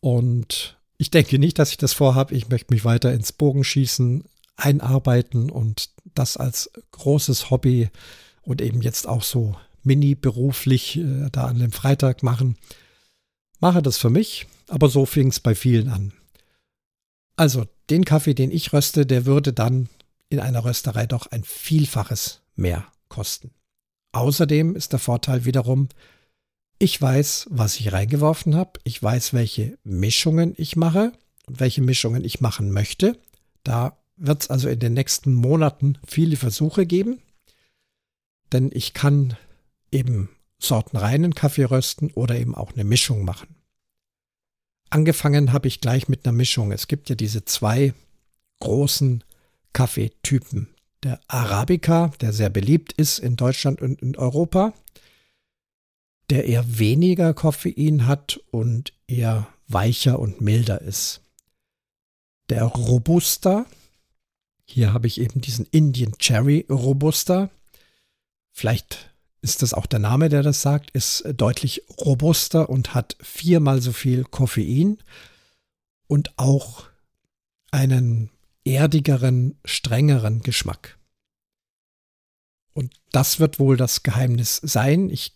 Und 0.01 0.77
Ich 1.01 1.13
denke 1.13 1.39
nicht, 1.39 1.61
dass 1.61 1.71
ich 1.71 1.77
das 1.77 1.93
vorhabe. 1.93 2.35
Ich 2.35 2.49
möchte 2.49 2.75
mich 2.75 2.85
weiter 2.85 3.13
ins 3.13 3.31
Bogenschießen 3.31 4.25
einarbeiten 4.57 5.49
und 5.49 5.91
das 6.17 6.37
als 6.37 6.73
großes 6.91 7.51
Hobby 7.51 7.89
und 8.43 8.61
eben 8.61 8.83
jetzt 8.83 9.07
auch 9.07 9.23
so 9.23 9.55
mini 9.85 10.17
beruflich 10.17 10.97
äh, 10.97 11.29
da 11.31 11.45
an 11.45 11.61
dem 11.61 11.71
Freitag 11.71 12.25
machen. 12.25 12.57
Mache 13.61 13.83
das 13.83 13.99
für 13.99 14.11
mich, 14.11 14.47
aber 14.69 14.89
so 14.89 15.07
fing 15.07 15.29
es 15.29 15.41
bei 15.41 15.55
vielen 15.55 15.89
an. 15.89 16.13
Also 17.37 17.67
den 17.91 18.05
Kaffee, 18.05 18.35
den 18.35 18.51
ich 18.51 18.73
röste, 18.73 19.07
der 19.07 19.27
würde 19.27 19.53
dann 19.53 19.89
in 20.29 20.41
einer 20.41 20.65
Rösterei 20.65 21.07
doch 21.07 21.27
ein 21.27 21.45
Vielfaches 21.45 22.43
mehr 22.55 22.87
kosten. 23.09 23.51
Außerdem 24.13 24.77
ist 24.77 24.93
der 24.93 24.99
Vorteil 24.99 25.45
wiederum, 25.45 25.89
ich 26.79 27.01
weiß, 27.01 27.49
was 27.51 27.81
ich 27.81 27.93
reingeworfen 27.93 28.55
habe, 28.55 28.79
ich 28.85 29.03
weiß, 29.03 29.33
welche 29.35 29.79
Mischungen 29.83 30.55
ich 30.57 30.77
mache 30.77 31.13
und 31.47 31.61
welche 31.61 31.83
Mischungen 31.83 32.25
ich 32.25 32.41
machen 32.41 32.71
möchte. 32.71 33.19
Da 33.65 33.99
wird 34.17 34.43
es 34.43 34.51
also 34.51 34.69
in 34.69 34.79
den 34.79 34.95
nächsten 34.95 35.35
Monaten 35.35 35.99
viele 36.07 36.37
Versuche 36.37 36.87
geben, 36.87 37.21
denn 38.53 38.71
ich 38.73 38.95
kann 38.95 39.37
eben 39.91 40.29
sortenreinen 40.59 41.35
Kaffee 41.35 41.65
rösten 41.65 42.11
oder 42.13 42.37
eben 42.37 42.55
auch 42.55 42.73
eine 42.73 42.85
Mischung 42.85 43.25
machen. 43.25 43.55
Angefangen 44.91 45.53
habe 45.53 45.69
ich 45.69 45.81
gleich 45.81 46.09
mit 46.09 46.25
einer 46.25 46.37
Mischung. 46.37 46.73
Es 46.73 46.89
gibt 46.89 47.09
ja 47.09 47.15
diese 47.15 47.45
zwei 47.45 47.95
großen 48.61 49.23
Kaffeetypen. 49.73 50.69
Der 51.03 51.21
Arabica, 51.29 52.09
der 52.21 52.33
sehr 52.33 52.51
beliebt 52.51 52.93
ist 52.93 53.19
in 53.19 53.37
Deutschland 53.37 53.81
und 53.83 54.03
in 54.03 54.17
Europa, 54.17 54.73
der 56.31 56.47
eher 56.47 56.79
weniger 56.79 57.35
Koffein 57.35 58.07
hat 58.07 58.41
und 58.51 58.93
eher 59.07 59.47
weicher 59.69 60.19
und 60.19 60.41
milder 60.41 60.81
ist. 60.81 61.21
Der 62.49 62.65
Robusta, 62.65 63.67
hier 64.65 64.93
habe 64.93 65.07
ich 65.07 65.21
eben 65.21 65.41
diesen 65.41 65.67
Indian 65.67 66.17
Cherry 66.19 66.67
Robusta. 66.69 67.51
Vielleicht 68.53 69.15
ist 69.41 69.63
das 69.63 69.75
auch 69.75 69.87
der 69.87 70.01
Name, 70.01 70.29
der 70.29 70.43
das 70.43 70.63
sagt, 70.63 70.91
ist 70.91 71.25
deutlich 71.35 71.83
robuster 72.01 72.69
und 72.69 72.95
hat 72.95 73.17
viermal 73.21 73.81
so 73.81 73.93
viel 73.93 74.25
Koffein 74.25 74.99
und 76.07 76.33
auch 76.39 76.87
einen 77.71 78.31
erdigeren, 78.65 79.59
strengeren 79.65 80.41
Geschmack. 80.41 80.99
Und 82.73 82.93
das 83.13 83.41
wird 83.41 83.59
wohl 83.59 83.77
das 83.77 84.03
Geheimnis 84.03 84.57
sein. 84.63 85.11
Ich 85.11 85.35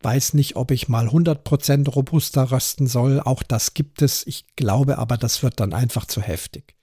weiß 0.00 0.34
nicht, 0.34 0.56
ob 0.56 0.70
ich 0.70 0.88
mal 0.88 1.08
100% 1.08 1.88
robuster 1.88 2.50
rösten 2.50 2.86
soll. 2.86 3.20
Auch 3.20 3.42
das 3.42 3.74
gibt 3.74 4.02
es. 4.02 4.26
Ich 4.26 4.46
glaube 4.56 4.98
aber, 4.98 5.16
das 5.16 5.42
wird 5.42 5.60
dann 5.60 5.72
einfach 5.72 6.04
zu 6.06 6.20
heftig. 6.20 6.74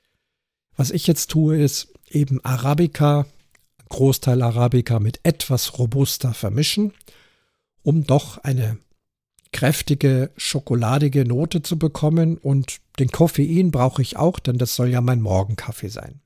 Was 0.76 0.92
ich 0.92 1.08
jetzt 1.08 1.30
tue, 1.30 1.58
ist 1.58 1.94
eben 2.10 2.44
Arabica 2.44 3.26
Großteil 3.92 4.42
Arabica 4.42 5.00
mit 5.00 5.20
etwas 5.24 5.78
robuster 5.78 6.34
vermischen, 6.34 6.94
um 7.84 8.06
doch 8.06 8.38
eine 8.40 8.78
kräftige, 9.52 10.32
schokoladige 10.38 11.26
Note 11.26 11.62
zu 11.62 11.78
bekommen 11.78 12.38
und 12.38 12.80
den 13.00 13.10
Koffein 13.10 13.70
brauche 13.70 14.02
ich 14.02 14.16
auch, 14.16 14.40
denn 14.40 14.58
das 14.58 14.76
soll 14.76 14.90
ja 14.90 15.02
mein 15.02 15.22
Morgenkaffee 15.22 15.90
sein. 15.90 16.22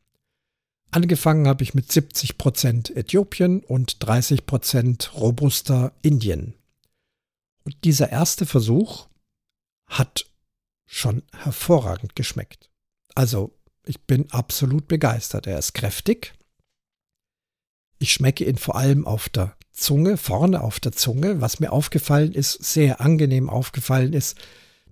Angefangen 0.91 1.47
habe 1.47 1.63
ich 1.63 1.73
mit 1.73 1.89
70% 1.89 2.95
Äthiopien 2.95 3.61
und 3.63 3.97
30% 3.97 5.13
robuster 5.13 5.91
Indien. 6.03 6.53
Und 7.63 7.75
dieser 7.83 8.11
erste 8.11 8.45
Versuch 8.45 9.07
hat 9.87 10.27
schon 10.85 11.23
hervorragend 11.33 12.15
geschmeckt. 12.15 12.69
Also, 13.15 13.57
ich 13.85 14.01
bin 14.01 14.31
absolut 14.31 14.87
begeistert. 14.87 15.47
Er 15.47 15.57
ist 15.57 15.73
kräftig, 15.73 16.34
ich 17.99 18.11
schmecke 18.11 18.45
ihn 18.45 18.57
vor 18.57 18.75
allem 18.75 19.05
auf 19.05 19.29
der 19.29 19.55
Zunge, 19.71 20.17
vorne 20.17 20.61
auf 20.61 20.79
der 20.79 20.91
Zunge. 20.91 21.41
Was 21.41 21.59
mir 21.59 21.71
aufgefallen 21.71 22.33
ist, 22.33 22.63
sehr 22.63 23.01
angenehm 23.01 23.49
aufgefallen 23.49 24.13
ist, 24.13 24.37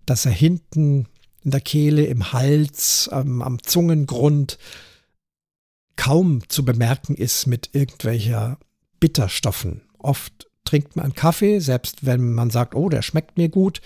dass 0.06 0.26
er 0.26 0.32
hinten 0.32 1.08
in 1.44 1.52
der 1.52 1.62
Kehle, 1.62 2.06
im 2.06 2.34
Hals, 2.34 3.10
ähm, 3.12 3.42
am 3.42 3.62
Zungengrund 3.62 4.58
kaum 5.96 6.48
zu 6.50 6.66
bemerken 6.66 7.16
ist 7.16 7.48
mit 7.48 7.70
irgendwelcher 7.74 8.58
Bitterstoffen. 9.00 9.82
Oft 10.00 10.48
trinkt 10.66 10.96
man 10.96 11.14
Kaffee, 11.14 11.60
selbst 11.60 12.06
wenn 12.06 12.34
man 12.34 12.50
sagt, 12.50 12.76
oh, 12.76 12.90
der 12.90 13.02
schmeckt 13.02 13.38
mir 13.38 13.50
gut. 13.50 13.82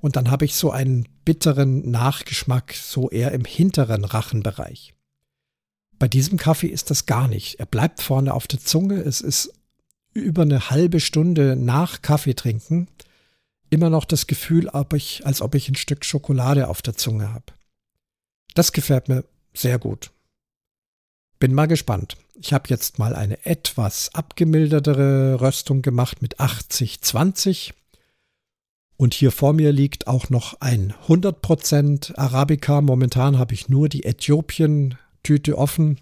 Und 0.00 0.16
dann 0.16 0.30
habe 0.30 0.44
ich 0.44 0.54
so 0.54 0.70
einen 0.70 1.06
bitteren 1.24 1.90
Nachgeschmack, 1.90 2.72
so 2.72 3.10
eher 3.10 3.32
im 3.32 3.44
hinteren 3.44 4.04
Rachenbereich. 4.04 4.94
Bei 6.00 6.08
diesem 6.08 6.36
Kaffee 6.36 6.66
ist 6.66 6.90
das 6.90 7.06
gar 7.06 7.28
nicht. 7.28 7.60
Er 7.60 7.66
bleibt 7.66 8.02
vorne 8.02 8.34
auf 8.34 8.48
der 8.48 8.58
Zunge. 8.58 8.96
Es 8.96 9.20
ist 9.20 9.52
über 10.12 10.42
eine 10.42 10.70
halbe 10.70 10.98
Stunde 10.98 11.54
nach 11.54 12.02
Kaffee 12.02 12.34
trinken 12.34 12.88
immer 13.70 13.88
noch 13.88 14.04
das 14.04 14.26
Gefühl, 14.26 14.68
ob 14.68 14.92
ich, 14.92 15.24
als 15.24 15.40
ob 15.40 15.54
ich 15.54 15.68
ein 15.68 15.76
Stück 15.76 16.04
Schokolade 16.04 16.68
auf 16.68 16.82
der 16.82 16.96
Zunge 16.96 17.32
habe. 17.32 17.46
Das 18.54 18.72
gefällt 18.72 19.08
mir 19.08 19.24
sehr 19.54 19.78
gut. 19.78 20.10
Bin 21.38 21.54
mal 21.54 21.66
gespannt. 21.66 22.16
Ich 22.34 22.52
habe 22.52 22.68
jetzt 22.68 22.98
mal 22.98 23.14
eine 23.14 23.46
etwas 23.46 24.14
abgemildertere 24.14 25.40
Röstung 25.40 25.82
gemacht 25.82 26.20
mit 26.20 26.38
80-20. 26.40 27.72
Und 28.96 29.14
hier 29.14 29.32
vor 29.32 29.54
mir 29.54 29.72
liegt 29.72 30.06
auch 30.06 30.28
noch 30.28 30.60
ein 30.60 30.92
100% 31.06 32.18
Arabica. 32.18 32.82
Momentan 32.82 33.38
habe 33.38 33.54
ich 33.54 33.68
nur 33.68 33.88
die 33.88 34.04
Äthiopien 34.04 34.98
Tüte 35.22 35.58
offen. 35.58 36.00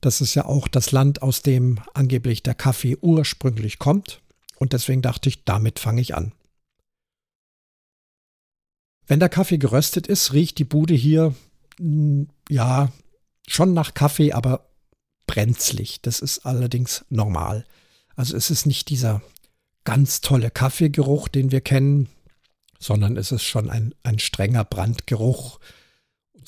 Das 0.00 0.20
ist 0.20 0.34
ja 0.34 0.44
auch 0.44 0.68
das 0.68 0.92
Land, 0.92 1.22
aus 1.22 1.42
dem 1.42 1.80
angeblich 1.94 2.42
der 2.42 2.54
Kaffee 2.54 2.96
ursprünglich 3.00 3.78
kommt. 3.78 4.20
Und 4.56 4.72
deswegen 4.72 5.02
dachte 5.02 5.28
ich, 5.28 5.44
damit 5.44 5.78
fange 5.78 6.00
ich 6.00 6.14
an. 6.14 6.32
Wenn 9.06 9.20
der 9.20 9.28
Kaffee 9.28 9.58
geröstet 9.58 10.06
ist, 10.06 10.32
riecht 10.32 10.58
die 10.58 10.64
Bude 10.64 10.94
hier, 10.94 11.34
hm, 11.78 12.28
ja, 12.48 12.92
schon 13.46 13.74
nach 13.74 13.94
Kaffee, 13.94 14.32
aber 14.32 14.66
brenzlig. 15.26 16.00
Das 16.02 16.20
ist 16.20 16.46
allerdings 16.46 17.04
normal. 17.10 17.66
Also 18.16 18.36
es 18.36 18.50
ist 18.50 18.66
nicht 18.66 18.88
dieser 18.90 19.22
ganz 19.84 20.20
tolle 20.20 20.50
Kaffeegeruch, 20.50 21.28
den 21.28 21.50
wir 21.50 21.60
kennen, 21.60 22.08
sondern 22.78 23.16
es 23.16 23.32
ist 23.32 23.42
schon 23.42 23.70
ein, 23.70 23.94
ein 24.02 24.18
strenger 24.18 24.64
Brandgeruch, 24.64 25.60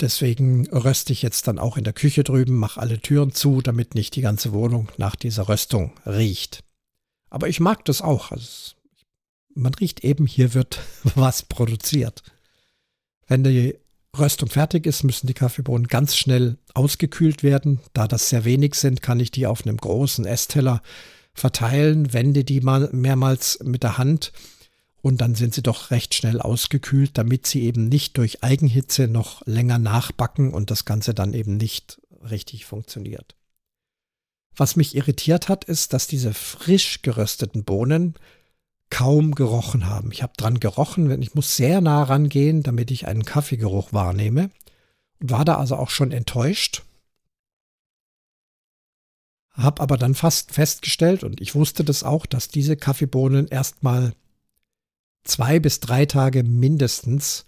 Deswegen 0.00 0.68
röste 0.68 1.12
ich 1.12 1.22
jetzt 1.22 1.48
dann 1.48 1.59
auch 1.59 1.76
in 1.76 1.85
der 1.85 1.92
Küche 1.92 2.24
drüben, 2.24 2.54
mache 2.54 2.80
alle 2.80 3.00
Türen 3.00 3.32
zu, 3.32 3.62
damit 3.62 3.94
nicht 3.94 4.14
die 4.16 4.20
ganze 4.20 4.52
Wohnung 4.52 4.88
nach 4.96 5.16
dieser 5.16 5.48
Röstung 5.48 5.92
riecht. 6.04 6.62
Aber 7.30 7.48
ich 7.48 7.61
mag 7.61 7.85
das 7.85 8.02
auch. 8.02 8.30
Also 8.30 8.74
man 9.54 9.74
riecht 9.74 10.04
eben, 10.04 10.26
hier 10.26 10.54
wird 10.54 10.80
was 11.14 11.42
produziert. 11.42 12.22
Wenn 13.26 13.42
die 13.42 13.76
Röstung 14.16 14.48
fertig 14.48 14.87
ist, 14.87 15.02
müssen 15.02 15.26
die 15.26 15.35
Kaffeebohnen 15.35 15.88
ganz 15.88 16.16
schnell 16.16 16.59
ausgekühlt 16.74 17.42
werden. 17.42 17.80
Da 17.92 18.06
das 18.06 18.28
sehr 18.28 18.44
wenig 18.44 18.74
sind, 18.74 19.02
kann 19.02 19.20
ich 19.20 19.30
die 19.30 19.46
auf 19.46 19.66
einem 19.66 19.76
großen 19.76 20.24
Essteller 20.24 20.82
verteilen, 21.35 22.12
wende 22.12 22.44
die 22.44 22.61
mal 22.61 22.88
mehrmals 22.92 23.59
mit 23.62 23.82
der 23.82 23.98
Hand 23.98 24.32
und 25.07 25.19
dann 25.19 25.37
sind 25.37 25.55
sie 25.55 25.62
doch 25.62 25.92
recht 25.92 26.16
schnell 26.16 26.40
ausgekühlt, 26.40 27.16
damit 27.16 27.47
sie 27.47 27.62
eben 27.62 27.88
nicht 27.88 28.19
durch 28.19 28.42
Eigenhitze 28.42 29.07
noch 29.07 29.47
länger 29.47 29.79
nachbacken 29.79 30.53
und 30.53 30.73
das 30.73 30.85
Ganze 30.85 31.14
dann 31.14 31.33
eben 31.33 31.57
nicht 31.57 32.03
richtig 32.29 32.64
funktioniert. 32.64 33.37
Was 34.57 34.75
mich 34.75 34.97
irritiert 34.97 35.49
hat, 35.49 35.62
ist, 35.62 35.92
dass 35.92 36.09
diese 36.09 36.35
frisch 36.35 37.03
gerösteten 37.03 37.62
Bohnen 37.62 38.14
kaum 38.90 39.37
gerochen 39.37 39.87
haben. 39.87 40.11
Ich 40.11 40.25
habe 40.25 40.33
dran 40.37 40.59
gerochen, 40.59 41.23
ich 41.23 41.37
muss 41.37 41.55
sehr 41.55 41.81
nah 41.81 42.03
rangehen, 42.03 42.64
damit 42.64 42.90
ich 42.90 43.07
einen 43.07 43.25
Kaffeegeruch 43.25 43.92
wahrnehme 43.92 44.51
und 45.21 45.31
war 45.31 45.45
da 45.45 45.57
also 45.59 45.77
auch 45.77 45.90
schon 45.90 46.11
enttäuscht. 46.11 46.83
Hab 49.53 49.81
aber 49.81 49.99
dann 49.99 50.16
fast 50.16 50.51
festgestellt 50.51 51.23
und 51.23 51.40
ich 51.40 51.55
wusste 51.55 51.85
das 51.85 52.03
auch, 52.03 52.27
dass 52.27 52.49
diese 52.49 52.77
Kaffeebohnen 52.77 53.47
erstmal 53.47 54.12
zwei 55.28 55.58
bis 55.58 55.80
drei 55.80 56.06
Tage 56.06 56.42
mindestens 56.42 57.44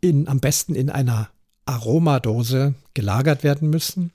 in, 0.00 0.28
am 0.28 0.40
besten 0.40 0.74
in 0.74 0.90
einer 0.90 1.30
Aromadose 1.64 2.74
gelagert 2.94 3.44
werden 3.44 3.70
müssen, 3.70 4.10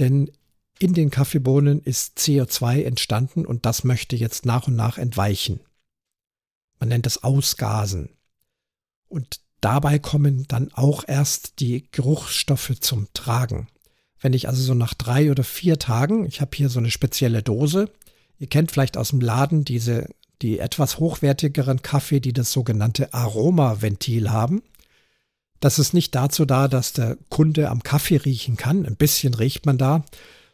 denn 0.00 0.30
in 0.78 0.92
den 0.92 1.10
Kaffeebohnen 1.10 1.80
ist 1.80 2.18
CO2 2.18 2.82
entstanden 2.82 3.46
und 3.46 3.64
das 3.64 3.84
möchte 3.84 4.16
jetzt 4.16 4.44
nach 4.44 4.66
und 4.66 4.74
nach 4.74 4.98
entweichen. 4.98 5.60
Man 6.80 6.88
nennt 6.88 7.06
es 7.06 7.22
Ausgasen. 7.22 8.10
Und 9.08 9.40
dabei 9.60 9.98
kommen 10.00 10.46
dann 10.48 10.72
auch 10.72 11.04
erst 11.06 11.60
die 11.60 11.88
Geruchsstoffe 11.92 12.72
zum 12.80 13.06
Tragen. 13.14 13.68
Wenn 14.20 14.32
ich 14.32 14.48
also 14.48 14.60
so 14.62 14.74
nach 14.74 14.94
drei 14.94 15.30
oder 15.30 15.44
vier 15.44 15.78
Tagen, 15.78 16.26
ich 16.26 16.40
habe 16.40 16.56
hier 16.56 16.68
so 16.68 16.80
eine 16.80 16.90
spezielle 16.90 17.42
Dose, 17.42 17.90
ihr 18.38 18.48
kennt 18.48 18.72
vielleicht 18.72 18.96
aus 18.96 19.10
dem 19.10 19.20
Laden 19.20 19.64
diese 19.64 20.08
die 20.42 20.58
etwas 20.58 20.98
hochwertigeren 20.98 21.82
Kaffee, 21.82 22.20
die 22.20 22.32
das 22.32 22.52
sogenannte 22.52 23.14
Aromaventil 23.14 24.30
haben. 24.30 24.62
Das 25.60 25.78
ist 25.78 25.94
nicht 25.94 26.14
dazu 26.14 26.44
da, 26.44 26.68
dass 26.68 26.92
der 26.92 27.16
Kunde 27.30 27.70
am 27.70 27.82
Kaffee 27.82 28.16
riechen 28.16 28.56
kann. 28.56 28.84
Ein 28.84 28.96
bisschen 28.96 29.34
riecht 29.34 29.66
man 29.66 29.78
da 29.78 30.04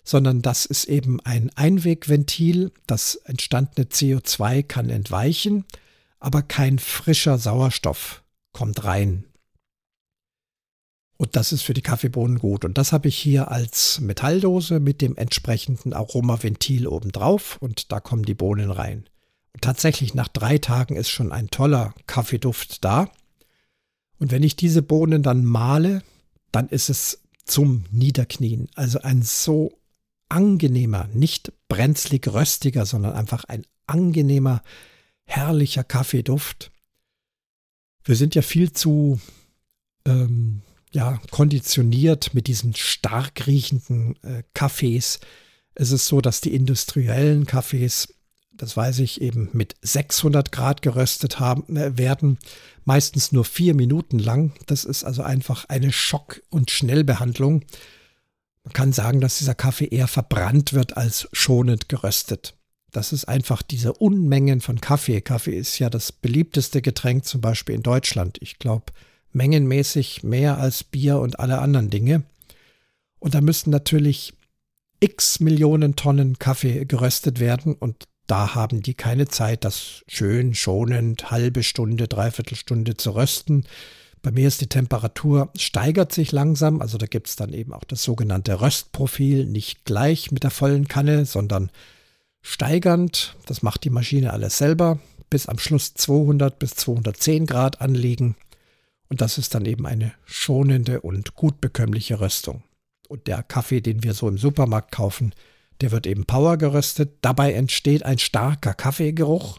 sondern 0.05 0.43
das 0.43 0.67
ist 0.67 0.87
eben 0.87 1.21
ein 1.21 1.51
Einwegventil. 1.55 2.73
Das 2.87 3.17
entstandene 3.17 3.87
CO2 3.87 4.63
kann 4.63 4.91
entweichen, 4.91 5.65
aber 6.19 6.43
kein 6.43 6.79
frischer 6.79 7.39
Sauerstoff 7.39 8.23
kommt 8.53 8.85
rein. 8.85 9.25
Und 11.17 11.37
das 11.37 11.53
ist 11.53 11.63
für 11.63 11.75
die 11.75 11.83
Kaffeebohnen 11.83 12.39
gut. 12.39 12.65
Und 12.65 12.79
das 12.79 12.93
habe 12.93 13.09
ich 13.09 13.17
hier 13.17 13.51
als 13.51 14.01
Metalldose 14.01 14.81
mit 14.81 15.03
dem 15.03 15.17
entsprechenden 15.17 15.93
Aromaventil 15.93 16.87
obendrauf 16.87 17.59
und 17.61 17.93
da 17.93 18.01
kommen 18.01 18.25
die 18.25 18.35
Bohnen 18.35 18.71
rein. 18.71 19.05
Tatsächlich 19.61 20.15
nach 20.15 20.29
drei 20.29 20.59
Tagen 20.59 20.97
ist 20.97 21.11
schon 21.11 21.33
ein 21.33 21.51
toller 21.51 21.95
Kaffeeduft 22.07 22.85
da. 22.85 23.11
Und 24.19 24.31
wenn 24.31 24.43
ich 24.43 24.57
diese 24.57 24.83
Bohnen 24.83 25.23
dann 25.23 25.45
male, 25.45 26.03
dann 26.53 26.69
ist 26.69 26.89
es 26.91 27.23
zum 27.45 27.85
Niederknien. 27.91 28.69
Also 28.75 29.01
ein 29.01 29.23
so 29.23 29.73
angenehmer, 30.29 31.09
nicht 31.13 31.53
brenzlig 31.69 32.29
röstiger, 32.29 32.87
sondern 32.87 33.15
einfach 33.15 33.45
ein 33.45 33.67
angenehmer, 33.87 34.63
herrlicher 35.25 35.85
Kaffeeduft. 35.85 36.71
Wir 38.05 38.17
sind 38.17 38.35
ja 38.35 38.43
viel 38.43 38.73
zu 38.73 39.21
ähm, 40.07 40.63
ja, 40.93 41.21
konditioniert 41.31 42.35
mit 42.35 42.47
diesen 42.47 42.75
stark 42.75 43.47
riechenden 43.47 44.17
äh, 44.23 44.43
Kaffees. 44.55 45.21
Es 45.75 45.93
ist 45.93 46.07
so, 46.07 46.21
dass 46.21 46.41
die 46.41 46.55
industriellen 46.55 47.47
Kaffees, 47.47 48.15
das 48.61 48.77
weiß 48.77 48.99
ich, 48.99 49.23
eben 49.23 49.49
mit 49.55 49.75
600 49.81 50.53
Grad 50.53 50.83
geröstet 50.83 51.41
haben, 51.41 51.77
äh, 51.77 51.97
werden, 51.97 52.39
meistens 52.85 53.33
nur 53.33 53.47
vier 53.47 53.75
Minuten 53.75 54.19
lang. 54.19 54.53
Das 54.67 54.85
ist 54.85 55.03
also 55.03 55.23
einfach 55.23 55.65
eine 55.69 55.93
Schock- 55.93 56.43
und 56.51 56.71
Schnellbehandlung. 56.71 57.65
Man 58.65 58.73
kann 58.75 58.93
sagen, 58.93 59.23
dass 59.23 59.39
dieser 59.39 59.55
Kaffee 59.55 59.87
eher 59.87 60.09
verbrannt 60.09 60.75
wird 60.75 60.99
als 60.99 61.27
schonend 61.33 61.89
geröstet. 61.89 62.55
Das 62.91 63.15
ist 63.15 63.27
einfach 63.27 63.63
diese 63.63 63.95
Unmengen 63.95 64.61
von 64.61 64.81
Kaffee. 64.81 65.23
Kaffee 65.23 65.57
ist 65.57 65.79
ja 65.79 65.89
das 65.89 66.13
beliebteste 66.13 66.83
Getränk 66.83 67.25
zum 67.25 67.41
Beispiel 67.41 67.77
in 67.77 67.83
Deutschland. 67.83 68.37
Ich 68.43 68.59
glaube, 68.59 68.93
mengenmäßig 69.33 70.23
mehr 70.23 70.59
als 70.59 70.85
Bier 70.85 71.19
und 71.19 71.41
alle 71.41 71.61
anderen 71.61 71.89
Dinge. 71.89 72.25
Und 73.21 73.35
da 73.35 73.41
müssen 73.41 73.71
natürlich 73.71 74.35
x 74.99 75.41
Millionen 75.41 75.97
Tonnen 75.97 76.39
Kaffee 76.39 76.85
geröstet 76.85 77.41
werden 77.41 77.75
und 77.75 78.05
da 78.31 78.55
haben 78.55 78.81
die 78.81 78.95
keine 78.95 79.27
Zeit, 79.27 79.65
das 79.65 80.05
schön 80.07 80.55
schonend 80.55 81.33
halbe 81.33 81.65
Stunde, 81.65 82.07
dreiviertel 82.07 82.57
Stunde 82.57 82.97
zu 82.97 83.11
rösten. 83.11 83.65
Bei 84.23 84.31
mir 84.31 84.47
ist 84.47 84.61
die 84.61 84.69
Temperatur, 84.69 85.51
steigert 85.57 86.13
sich 86.13 86.31
langsam, 86.31 86.81
also 86.81 86.97
da 86.97 87.07
gibt 87.07 87.27
es 87.27 87.35
dann 87.35 87.53
eben 87.53 87.73
auch 87.73 87.83
das 87.83 88.05
sogenannte 88.05 88.61
Röstprofil, 88.61 89.47
nicht 89.47 89.85
gleich 89.85 90.31
mit 90.31 90.45
der 90.45 90.53
vollen 90.53 90.87
Kanne, 90.87 91.25
sondern 91.25 91.71
steigernd. 92.41 93.35
Das 93.47 93.63
macht 93.63 93.83
die 93.83 93.91
Maschine 93.91 94.33
alles 94.33 94.59
selber, 94.59 95.01
bis 95.29 95.47
am 95.47 95.59
Schluss 95.59 95.95
200 95.95 96.57
bis 96.57 96.77
210 96.77 97.47
Grad 97.47 97.81
anliegen. 97.81 98.37
Und 99.09 99.23
das 99.23 99.39
ist 99.39 99.57
dann 99.57 99.65
eben 99.65 99.87
eine 99.87 100.13
schonende 100.25 101.01
und 101.01 101.35
gut 101.35 101.61
bekömmliche 101.61 102.21
Röstung. 102.21 102.63
Und 103.09 103.27
der 103.27 103.43
Kaffee, 103.43 103.81
den 103.81 104.05
wir 104.05 104.15
so 104.15 104.29
im 104.29 104.39
Supermarkt 104.39 104.93
kaufen, 104.93 105.35
der 105.81 105.91
wird 105.91 106.07
eben 106.07 106.27
Power 106.27 106.57
geröstet. 106.57 107.19
Dabei 107.23 107.53
entsteht 107.53 108.05
ein 108.05 108.19
starker 108.19 108.75
Kaffeegeruch 108.75 109.59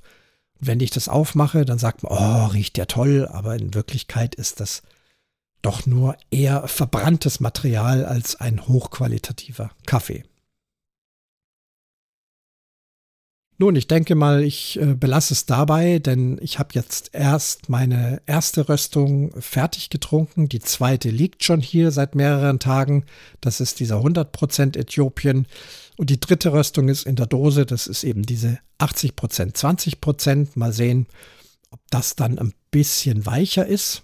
wenn 0.61 0.79
ich 0.79 0.91
das 0.91 1.09
aufmache, 1.09 1.65
dann 1.65 1.79
sagt 1.79 2.03
man, 2.03 2.13
oh, 2.13 2.45
riecht 2.45 2.77
der 2.77 2.87
toll, 2.87 3.27
aber 3.29 3.55
in 3.55 3.73
Wirklichkeit 3.73 4.35
ist 4.35 4.59
das 4.59 4.83
doch 5.63 5.85
nur 5.85 6.15
eher 6.29 6.67
verbranntes 6.67 7.39
Material 7.39 8.05
als 8.05 8.39
ein 8.39 8.67
hochqualitativer 8.67 9.71
Kaffee. 9.85 10.23
Nun, 13.61 13.75
ich 13.75 13.85
denke 13.85 14.15
mal, 14.15 14.41
ich 14.41 14.79
äh, 14.81 14.95
belasse 14.95 15.35
es 15.35 15.45
dabei, 15.45 15.99
denn 15.99 16.39
ich 16.41 16.57
habe 16.57 16.69
jetzt 16.73 17.11
erst 17.13 17.69
meine 17.69 18.19
erste 18.25 18.67
Röstung 18.67 19.39
fertig 19.39 19.91
getrunken. 19.91 20.49
Die 20.49 20.61
zweite 20.61 21.11
liegt 21.11 21.43
schon 21.43 21.61
hier 21.61 21.91
seit 21.91 22.15
mehreren 22.15 22.57
Tagen. 22.57 23.05
Das 23.39 23.59
ist 23.61 23.79
dieser 23.79 23.97
100% 23.97 24.75
Äthiopien. 24.79 25.45
Und 25.95 26.09
die 26.09 26.19
dritte 26.19 26.53
Röstung 26.53 26.89
ist 26.89 27.05
in 27.05 27.15
der 27.15 27.27
Dose. 27.27 27.67
Das 27.67 27.85
ist 27.85 28.03
eben 28.03 28.23
diese 28.23 28.57
80%, 28.79 29.53
20%. 29.53 30.47
Mal 30.55 30.73
sehen, 30.73 31.05
ob 31.69 31.81
das 31.91 32.15
dann 32.15 32.39
ein 32.39 32.55
bisschen 32.71 33.27
weicher 33.27 33.67
ist. 33.67 34.01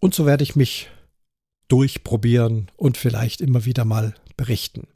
Und 0.00 0.12
so 0.12 0.26
werde 0.26 0.42
ich 0.42 0.56
mich 0.56 0.88
durchprobieren 1.68 2.68
und 2.76 2.96
vielleicht 2.96 3.40
immer 3.40 3.64
wieder 3.64 3.84
mal 3.84 4.16
berichten. 4.36 4.88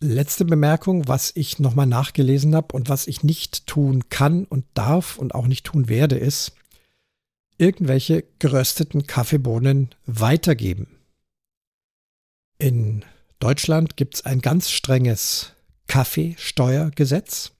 Letzte 0.00 0.44
Bemerkung, 0.44 1.08
was 1.08 1.32
ich 1.34 1.58
nochmal 1.58 1.86
nachgelesen 1.86 2.54
habe 2.54 2.74
und 2.76 2.90
was 2.90 3.06
ich 3.06 3.22
nicht 3.22 3.66
tun 3.66 4.08
kann 4.10 4.44
und 4.44 4.66
darf 4.74 5.16
und 5.16 5.34
auch 5.34 5.46
nicht 5.46 5.64
tun 5.64 5.88
werde, 5.88 6.16
ist, 6.16 6.52
irgendwelche 7.56 8.24
gerösteten 8.38 9.06
Kaffeebohnen 9.06 9.94
weitergeben. 10.04 10.98
In 12.58 13.04
Deutschland 13.38 13.96
gibt 13.96 14.16
es 14.16 14.24
ein 14.26 14.40
ganz 14.40 14.70
strenges 14.70 15.52
Kaffeesteuergesetz. 15.86 17.52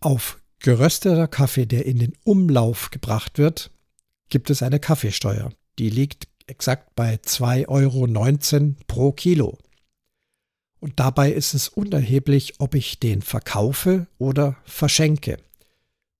Auf 0.00 0.40
gerösteter 0.60 1.26
Kaffee, 1.26 1.66
der 1.66 1.86
in 1.86 1.98
den 1.98 2.12
Umlauf 2.24 2.90
gebracht 2.90 3.38
wird, 3.38 3.70
gibt 4.28 4.50
es 4.50 4.62
eine 4.62 4.78
Kaffeesteuer. 4.78 5.52
Die 5.78 5.90
liegt 5.90 6.28
exakt 6.46 6.94
bei 6.94 7.14
2,19 7.16 8.54
Euro 8.58 8.74
pro 8.86 9.12
Kilo. 9.12 9.58
Und 10.80 11.00
dabei 11.00 11.32
ist 11.32 11.54
es 11.54 11.68
unerheblich, 11.68 12.54
ob 12.58 12.74
ich 12.74 12.98
den 12.98 13.22
verkaufe 13.22 14.06
oder 14.18 14.56
verschenke. 14.64 15.38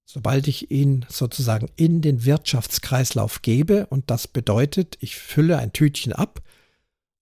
Sobald 0.05 0.49
ich 0.49 0.71
ihn 0.71 1.05
sozusagen 1.09 1.69
in 1.77 2.01
den 2.01 2.25
Wirtschaftskreislauf 2.25 3.43
gebe, 3.43 3.87
und 3.87 4.11
das 4.11 4.29
bedeutet, 4.29 4.97
ich 5.01 5.17
fülle 5.17 5.59
ein 5.59 5.73
Tütchen 5.73 6.13
ab 6.13 6.43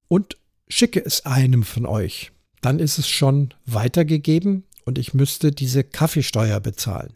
und 0.06 0.36
schicke 0.68 1.04
es 1.04 1.24
einem 1.24 1.62
von 1.62 1.86
euch, 1.86 2.30
dann 2.60 2.78
ist 2.78 2.98
es 2.98 3.08
schon 3.08 3.54
weitergegeben 3.66 4.64
und 4.84 4.98
ich 4.98 5.14
müsste 5.14 5.50
diese 5.50 5.82
Kaffeesteuer 5.82 6.60
bezahlen. 6.60 7.14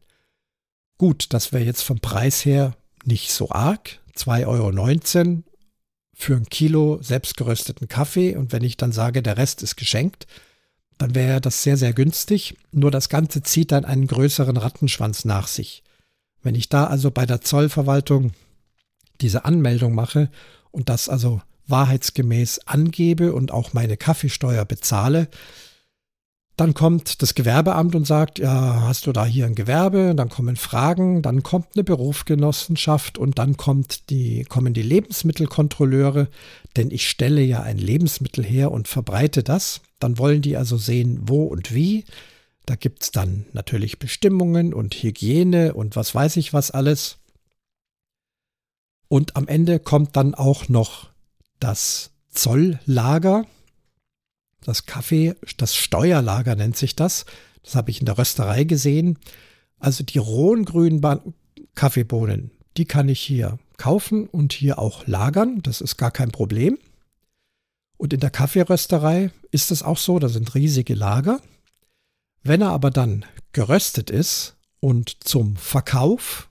Gut, 0.96 1.26
das 1.30 1.52
wäre 1.52 1.64
jetzt 1.64 1.82
vom 1.82 2.00
Preis 2.00 2.44
her 2.44 2.76
nicht 3.04 3.30
so 3.30 3.50
arg, 3.50 4.00
2,19 4.16 4.46
Euro 4.46 5.42
für 6.20 6.34
ein 6.34 6.46
Kilo 6.46 6.98
selbstgerösteten 7.00 7.86
Kaffee 7.86 8.34
und 8.36 8.52
wenn 8.52 8.64
ich 8.64 8.76
dann 8.76 8.90
sage, 8.90 9.22
der 9.22 9.36
Rest 9.36 9.62
ist 9.62 9.76
geschenkt, 9.76 10.26
dann 10.98 11.14
wäre 11.14 11.40
das 11.40 11.62
sehr, 11.62 11.76
sehr 11.76 11.92
günstig. 11.92 12.56
Nur 12.72 12.90
das 12.90 13.08
Ganze 13.08 13.44
zieht 13.44 13.70
dann 13.70 13.84
einen 13.84 14.08
größeren 14.08 14.56
Rattenschwanz 14.56 15.24
nach 15.24 15.46
sich. 15.46 15.84
Wenn 16.42 16.56
ich 16.56 16.68
da 16.68 16.88
also 16.88 17.12
bei 17.12 17.24
der 17.24 17.40
Zollverwaltung 17.40 18.32
diese 19.20 19.44
Anmeldung 19.44 19.94
mache 19.94 20.28
und 20.72 20.88
das 20.88 21.08
also 21.08 21.40
wahrheitsgemäß 21.68 22.66
angebe 22.66 23.32
und 23.32 23.52
auch 23.52 23.72
meine 23.72 23.96
Kaffeesteuer 23.96 24.64
bezahle, 24.64 25.28
dann 26.58 26.74
kommt 26.74 27.22
das 27.22 27.36
Gewerbeamt 27.36 27.94
und 27.94 28.04
sagt, 28.04 28.40
ja, 28.40 28.82
hast 28.82 29.06
du 29.06 29.12
da 29.12 29.24
hier 29.24 29.46
ein 29.46 29.54
Gewerbe? 29.54 30.16
Dann 30.16 30.28
kommen 30.28 30.56
Fragen, 30.56 31.22
dann 31.22 31.44
kommt 31.44 31.68
eine 31.76 31.84
Berufsgenossenschaft 31.84 33.16
und 33.16 33.38
dann 33.38 33.56
kommt 33.56 34.10
die, 34.10 34.42
kommen 34.42 34.74
die 34.74 34.82
Lebensmittelkontrolleure, 34.82 36.26
denn 36.76 36.90
ich 36.90 37.08
stelle 37.08 37.42
ja 37.42 37.62
ein 37.62 37.78
Lebensmittel 37.78 38.44
her 38.44 38.72
und 38.72 38.88
verbreite 38.88 39.44
das. 39.44 39.82
Dann 40.00 40.18
wollen 40.18 40.42
die 40.42 40.56
also 40.56 40.76
sehen, 40.76 41.20
wo 41.22 41.44
und 41.44 41.72
wie. 41.72 42.04
Da 42.66 42.74
gibt 42.74 43.04
es 43.04 43.12
dann 43.12 43.46
natürlich 43.52 44.00
Bestimmungen 44.00 44.74
und 44.74 44.94
Hygiene 44.94 45.74
und 45.74 45.94
was 45.94 46.12
weiß 46.12 46.36
ich 46.38 46.52
was 46.52 46.72
alles. 46.72 47.18
Und 49.06 49.36
am 49.36 49.46
Ende 49.46 49.78
kommt 49.78 50.16
dann 50.16 50.34
auch 50.34 50.68
noch 50.68 51.08
das 51.60 52.10
Zolllager 52.30 53.46
das 54.62 54.86
Kaffee, 54.86 55.34
das 55.56 55.74
Steuerlager 55.74 56.56
nennt 56.56 56.76
sich 56.76 56.96
das. 56.96 57.24
Das 57.62 57.74
habe 57.74 57.90
ich 57.90 58.00
in 58.00 58.06
der 58.06 58.18
Rösterei 58.18 58.64
gesehen. 58.64 59.18
Also 59.78 60.04
die 60.04 60.18
rohen 60.18 60.64
grünen 60.64 61.00
Kaffeebohnen, 61.74 62.50
die 62.76 62.84
kann 62.84 63.08
ich 63.08 63.20
hier 63.20 63.58
kaufen 63.76 64.26
und 64.26 64.52
hier 64.52 64.78
auch 64.78 65.06
lagern. 65.06 65.60
Das 65.62 65.80
ist 65.80 65.96
gar 65.96 66.10
kein 66.10 66.30
Problem. 66.30 66.78
Und 67.96 68.12
in 68.12 68.20
der 68.20 68.30
Kaffeerösterei 68.30 69.30
ist 69.50 69.70
es 69.70 69.82
auch 69.82 69.98
so, 69.98 70.18
da 70.18 70.28
sind 70.28 70.54
riesige 70.54 70.94
Lager. 70.94 71.40
Wenn 72.42 72.62
er 72.62 72.70
aber 72.70 72.90
dann 72.90 73.24
geröstet 73.52 74.10
ist 74.10 74.56
und 74.80 75.24
zum 75.24 75.56
Verkauf 75.56 76.48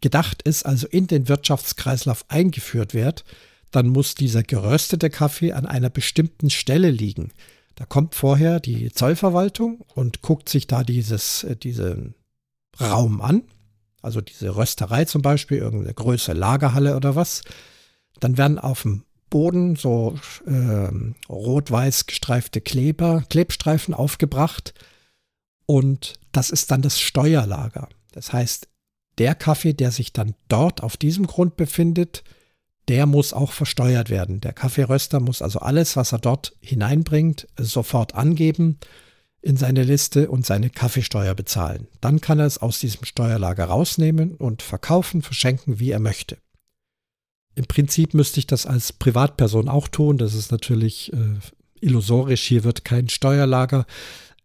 gedacht 0.00 0.42
ist, 0.42 0.64
also 0.66 0.86
in 0.88 1.06
den 1.06 1.28
Wirtschaftskreislauf 1.28 2.24
eingeführt 2.28 2.94
wird, 2.94 3.24
dann 3.70 3.88
muss 3.88 4.14
dieser 4.14 4.42
geröstete 4.42 5.10
Kaffee 5.10 5.52
an 5.52 5.66
einer 5.66 5.90
bestimmten 5.90 6.50
Stelle 6.50 6.90
liegen. 6.90 7.32
Da 7.76 7.86
kommt 7.86 8.14
vorher 8.14 8.60
die 8.60 8.92
Zollverwaltung 8.92 9.80
und 9.94 10.22
guckt 10.22 10.48
sich 10.48 10.66
da 10.66 10.82
dieses, 10.82 11.44
äh, 11.44 11.56
diesen 11.56 12.14
Raum 12.80 13.20
an. 13.20 13.42
also 14.02 14.20
diese 14.20 14.56
Rösterei 14.56 15.04
zum 15.04 15.22
Beispiel, 15.22 15.58
irgendeine 15.58 15.92
größere 15.92 16.36
Lagerhalle 16.36 16.96
oder 16.96 17.16
was, 17.16 17.42
dann 18.18 18.38
werden 18.38 18.58
auf 18.58 18.82
dem 18.82 19.04
Boden 19.28 19.76
so 19.76 20.18
äh, 20.46 20.88
rot-weiß 21.28 22.06
gestreifte 22.06 22.60
Kleber, 22.60 23.24
Klebstreifen 23.28 23.94
aufgebracht 23.94 24.74
und 25.66 26.18
das 26.32 26.50
ist 26.50 26.70
dann 26.70 26.82
das 26.82 27.00
Steuerlager. 27.00 27.88
Das 28.12 28.32
heißt, 28.32 28.68
der 29.18 29.34
Kaffee, 29.34 29.72
der 29.72 29.90
sich 29.92 30.12
dann 30.12 30.34
dort 30.48 30.82
auf 30.82 30.96
diesem 30.96 31.26
Grund 31.26 31.56
befindet, 31.56 32.24
der 32.88 33.06
muss 33.06 33.32
auch 33.32 33.52
versteuert 33.52 34.10
werden. 34.10 34.40
Der 34.40 34.52
Kaffeeröster 34.52 35.20
muss 35.20 35.42
also 35.42 35.60
alles, 35.60 35.96
was 35.96 36.12
er 36.12 36.18
dort 36.18 36.56
hineinbringt, 36.60 37.46
sofort 37.56 38.14
angeben 38.14 38.78
in 39.42 39.56
seine 39.56 39.84
Liste 39.84 40.30
und 40.30 40.44
seine 40.44 40.70
Kaffeesteuer 40.70 41.34
bezahlen. 41.34 41.86
Dann 42.00 42.20
kann 42.20 42.38
er 42.38 42.46
es 42.46 42.58
aus 42.58 42.78
diesem 42.78 43.04
Steuerlager 43.04 43.64
rausnehmen 43.64 44.34
und 44.34 44.62
verkaufen, 44.62 45.22
verschenken, 45.22 45.78
wie 45.78 45.90
er 45.90 46.00
möchte. 46.00 46.36
Im 47.54 47.64
Prinzip 47.66 48.14
müsste 48.14 48.40
ich 48.40 48.46
das 48.46 48.66
als 48.66 48.92
Privatperson 48.92 49.68
auch 49.68 49.88
tun. 49.88 50.18
Das 50.18 50.34
ist 50.34 50.52
natürlich 50.52 51.12
äh, 51.12 51.38
illusorisch. 51.80 52.42
Hier 52.42 52.64
wird 52.64 52.84
kein 52.84 53.08
Steuerlager 53.08 53.86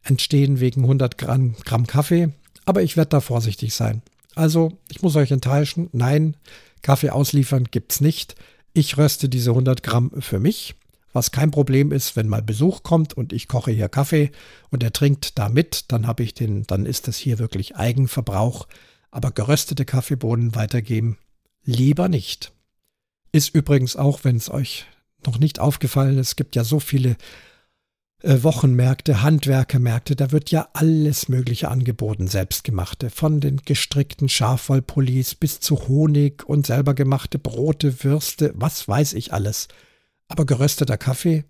entstehen 0.04 0.60
wegen 0.60 0.82
100 0.82 1.18
Gramm, 1.18 1.56
Gramm 1.66 1.88
Kaffee. 1.88 2.30
Aber 2.66 2.82
ich 2.82 2.98
werde 2.98 3.10
da 3.10 3.22
vorsichtig 3.22 3.74
sein. 3.74 4.02
Also, 4.34 4.78
ich 4.90 5.02
muss 5.02 5.16
euch 5.16 5.32
enttäuschen. 5.32 5.90
Nein, 5.94 6.36
Kaffee 6.86 7.10
ausliefern 7.10 7.64
gibt's 7.72 8.00
nicht. 8.00 8.36
Ich 8.72 8.96
röste 8.96 9.28
diese 9.28 9.50
100 9.50 9.82
Gramm 9.82 10.12
für 10.20 10.40
mich, 10.40 10.76
was 11.14 11.32
kein 11.32 11.50
Problem 11.50 11.92
ist, 11.92 12.16
wenn 12.16 12.28
mal 12.28 12.44
Besuch 12.44 12.84
kommt 12.84 13.16
und 13.16 13.34
ich 13.34 13.48
koche 13.48 13.72
hier 13.72 13.90
Kaffee 13.90 14.30
und 14.70 14.84
er 14.84 14.94
trinkt 14.94 15.40
da 15.40 15.50
mit, 15.50 15.92
dann 15.92 16.06
habe 16.06 16.22
ich 16.22 16.36
den, 16.36 16.62
dann 16.68 16.86
ist 16.86 17.08
das 17.08 17.18
hier 17.18 17.40
wirklich 17.40 17.76
Eigenverbrauch. 17.76 18.68
Aber 19.10 19.32
geröstete 19.32 19.84
Kaffeebohnen 19.84 20.54
weitergeben 20.54 21.18
lieber 21.64 22.08
nicht. 22.08 22.52
Ist 23.32 23.56
übrigens 23.56 23.96
auch, 23.96 24.24
wenn 24.24 24.36
es 24.36 24.52
euch 24.52 24.86
noch 25.26 25.40
nicht 25.40 25.60
aufgefallen 25.60 26.20
ist, 26.20 26.28
es 26.28 26.36
gibt 26.36 26.56
ja 26.56 26.64
so 26.64 26.80
viele 26.80 27.18
Wochenmärkte, 28.24 29.22
Handwerkermärkte, 29.22 30.16
da 30.16 30.32
wird 30.32 30.50
ja 30.50 30.70
alles 30.74 31.30
Mögliche 31.30 31.70
angeboten, 31.70 32.28
selbstgemachte. 32.28 33.10
Von 33.10 33.40
den 33.40 33.58
gestrickten 33.58 34.30
Schafwollpullis 34.30 35.36
bis 35.36 35.60
zu 35.60 35.88
Honig 35.88 36.44
und 36.48 36.66
selber 36.66 36.94
gemachte 36.94 37.38
Brote, 37.38 38.04
Würste, 38.04 38.52
was 38.56 38.88
weiß 38.88 39.14
ich 39.14 39.34
alles. 39.34 39.68
Aber 40.28 40.46
gerösteter 40.46 40.98
Kaffee 40.98 41.44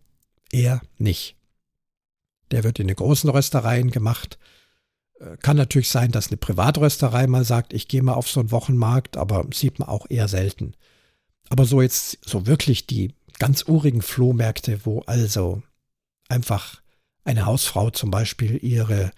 eher 0.52 0.82
nicht. 0.98 1.38
Der 2.52 2.64
wird 2.64 2.80
in 2.80 2.88
den 2.88 2.96
großen 2.96 3.30
Röstereien 3.30 3.92
gemacht. 3.92 4.38
Äh, 5.20 5.38
kann 5.38 5.58
natürlich 5.58 5.90
sein, 5.90 6.12
dass 6.12 6.28
eine 6.28 6.38
Privatrösterei 6.38 7.28
mal 7.28 7.46
sagt, 7.46 7.74
ich 7.74 7.88
gehe 7.88 8.04
mal 8.04 8.14
auf 8.14 8.30
so 8.30 8.42
einen 8.42 8.52
Wochenmarkt, 8.52 9.18
aber 9.18 9.46
sieht 9.54 9.80
man 9.80 9.88
auch 9.88 10.08
eher 10.10 10.28
selten. 10.28 10.74
Aber 11.50 11.66
so 11.66 11.82
jetzt, 11.82 12.20
so 12.26 12.48
wirklich 12.48 12.88
die 12.88 13.14
ganz 13.40 13.64
urigen 13.68 14.02
Flohmärkte, 14.02 14.86
wo 14.86 15.02
also 15.02 15.62
einfach 16.30 16.82
eine 17.24 17.46
Hausfrau 17.46 17.90
zum 17.90 18.12
Beispiel 18.12 18.64
ihre 18.64 19.12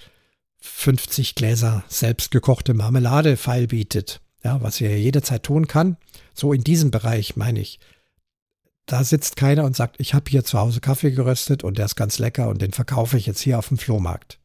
50 0.60 1.36
Gläser 1.36 1.84
selbstgekochte 1.88 2.74
Marmelade 2.74 3.38
feilbietet, 3.38 4.22
ja, 4.44 4.62
was 4.62 4.78
sie 4.78 4.88
jederzeit 4.88 5.44
tun 5.44 5.68
kann. 5.68 5.98
So 6.34 6.54
in 6.54 6.64
diesem 6.64 6.92
Bereich 6.92 7.36
meine 7.36 7.60
ich. 7.60 7.80
Da 8.86 9.04
sitzt 9.04 9.36
keiner 9.36 9.66
und 9.66 9.76
sagt, 9.76 9.98
ich 10.00 10.14
habe 10.14 10.30
hier 10.30 10.46
zu 10.46 10.58
Hause 10.58 10.80
Kaffee 10.80 11.12
geröstet 11.12 11.64
und 11.64 11.78
der 11.78 11.86
ist 11.86 11.96
ganz 11.96 12.20
lecker 12.20 12.48
und 12.48 12.62
den 12.62 12.72
verkaufe 12.72 13.18
ich 13.18 13.26
jetzt 13.26 13.42
hier 13.42 13.60
auf 13.60 13.68
dem 13.68 13.78
Flohmarkt. 13.78 14.40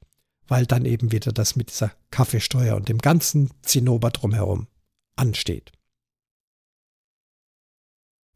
Weil 0.48 0.66
dann 0.66 0.84
eben 0.84 1.12
wieder 1.12 1.32
das 1.32 1.54
mit 1.54 1.70
dieser 1.70 1.92
Kaffeesteuer 2.10 2.74
und 2.74 2.88
dem 2.88 2.98
ganzen 2.98 3.50
Zinnober 3.62 4.10
drumherum 4.10 4.66
ansteht. 5.14 5.70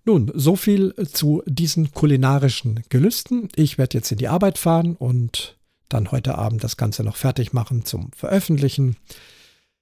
Nun, 0.09 0.31
so 0.35 0.55
viel 0.55 0.95
zu 1.13 1.43
diesen 1.47 1.91
kulinarischen 1.91 2.85
Gelüsten. 2.91 3.49
Ich 3.57 3.77
werde 3.77 3.99
jetzt 3.99 4.13
in 4.13 4.19
die 4.19 4.29
Arbeit 4.29 4.57
fahren 4.57 4.95
und 4.95 5.59
dann 5.89 6.13
heute 6.13 6.39
Abend 6.39 6.63
das 6.63 6.77
Ganze 6.77 7.03
noch 7.03 7.17
fertig 7.17 7.53
machen 7.53 7.85
zum 7.85 8.13
Veröffentlichen. 8.13 8.97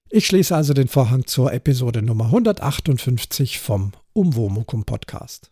Ich 0.09 0.27
schließe 0.27 0.57
also 0.57 0.73
den 0.73 0.89
Vorhang 0.89 1.27
zur 1.27 1.53
Episode 1.53 2.01
Nummer 2.01 2.27
158 2.27 3.61
vom 3.61 3.93
Umwomukum 4.15 4.85
Podcast. 4.85 5.51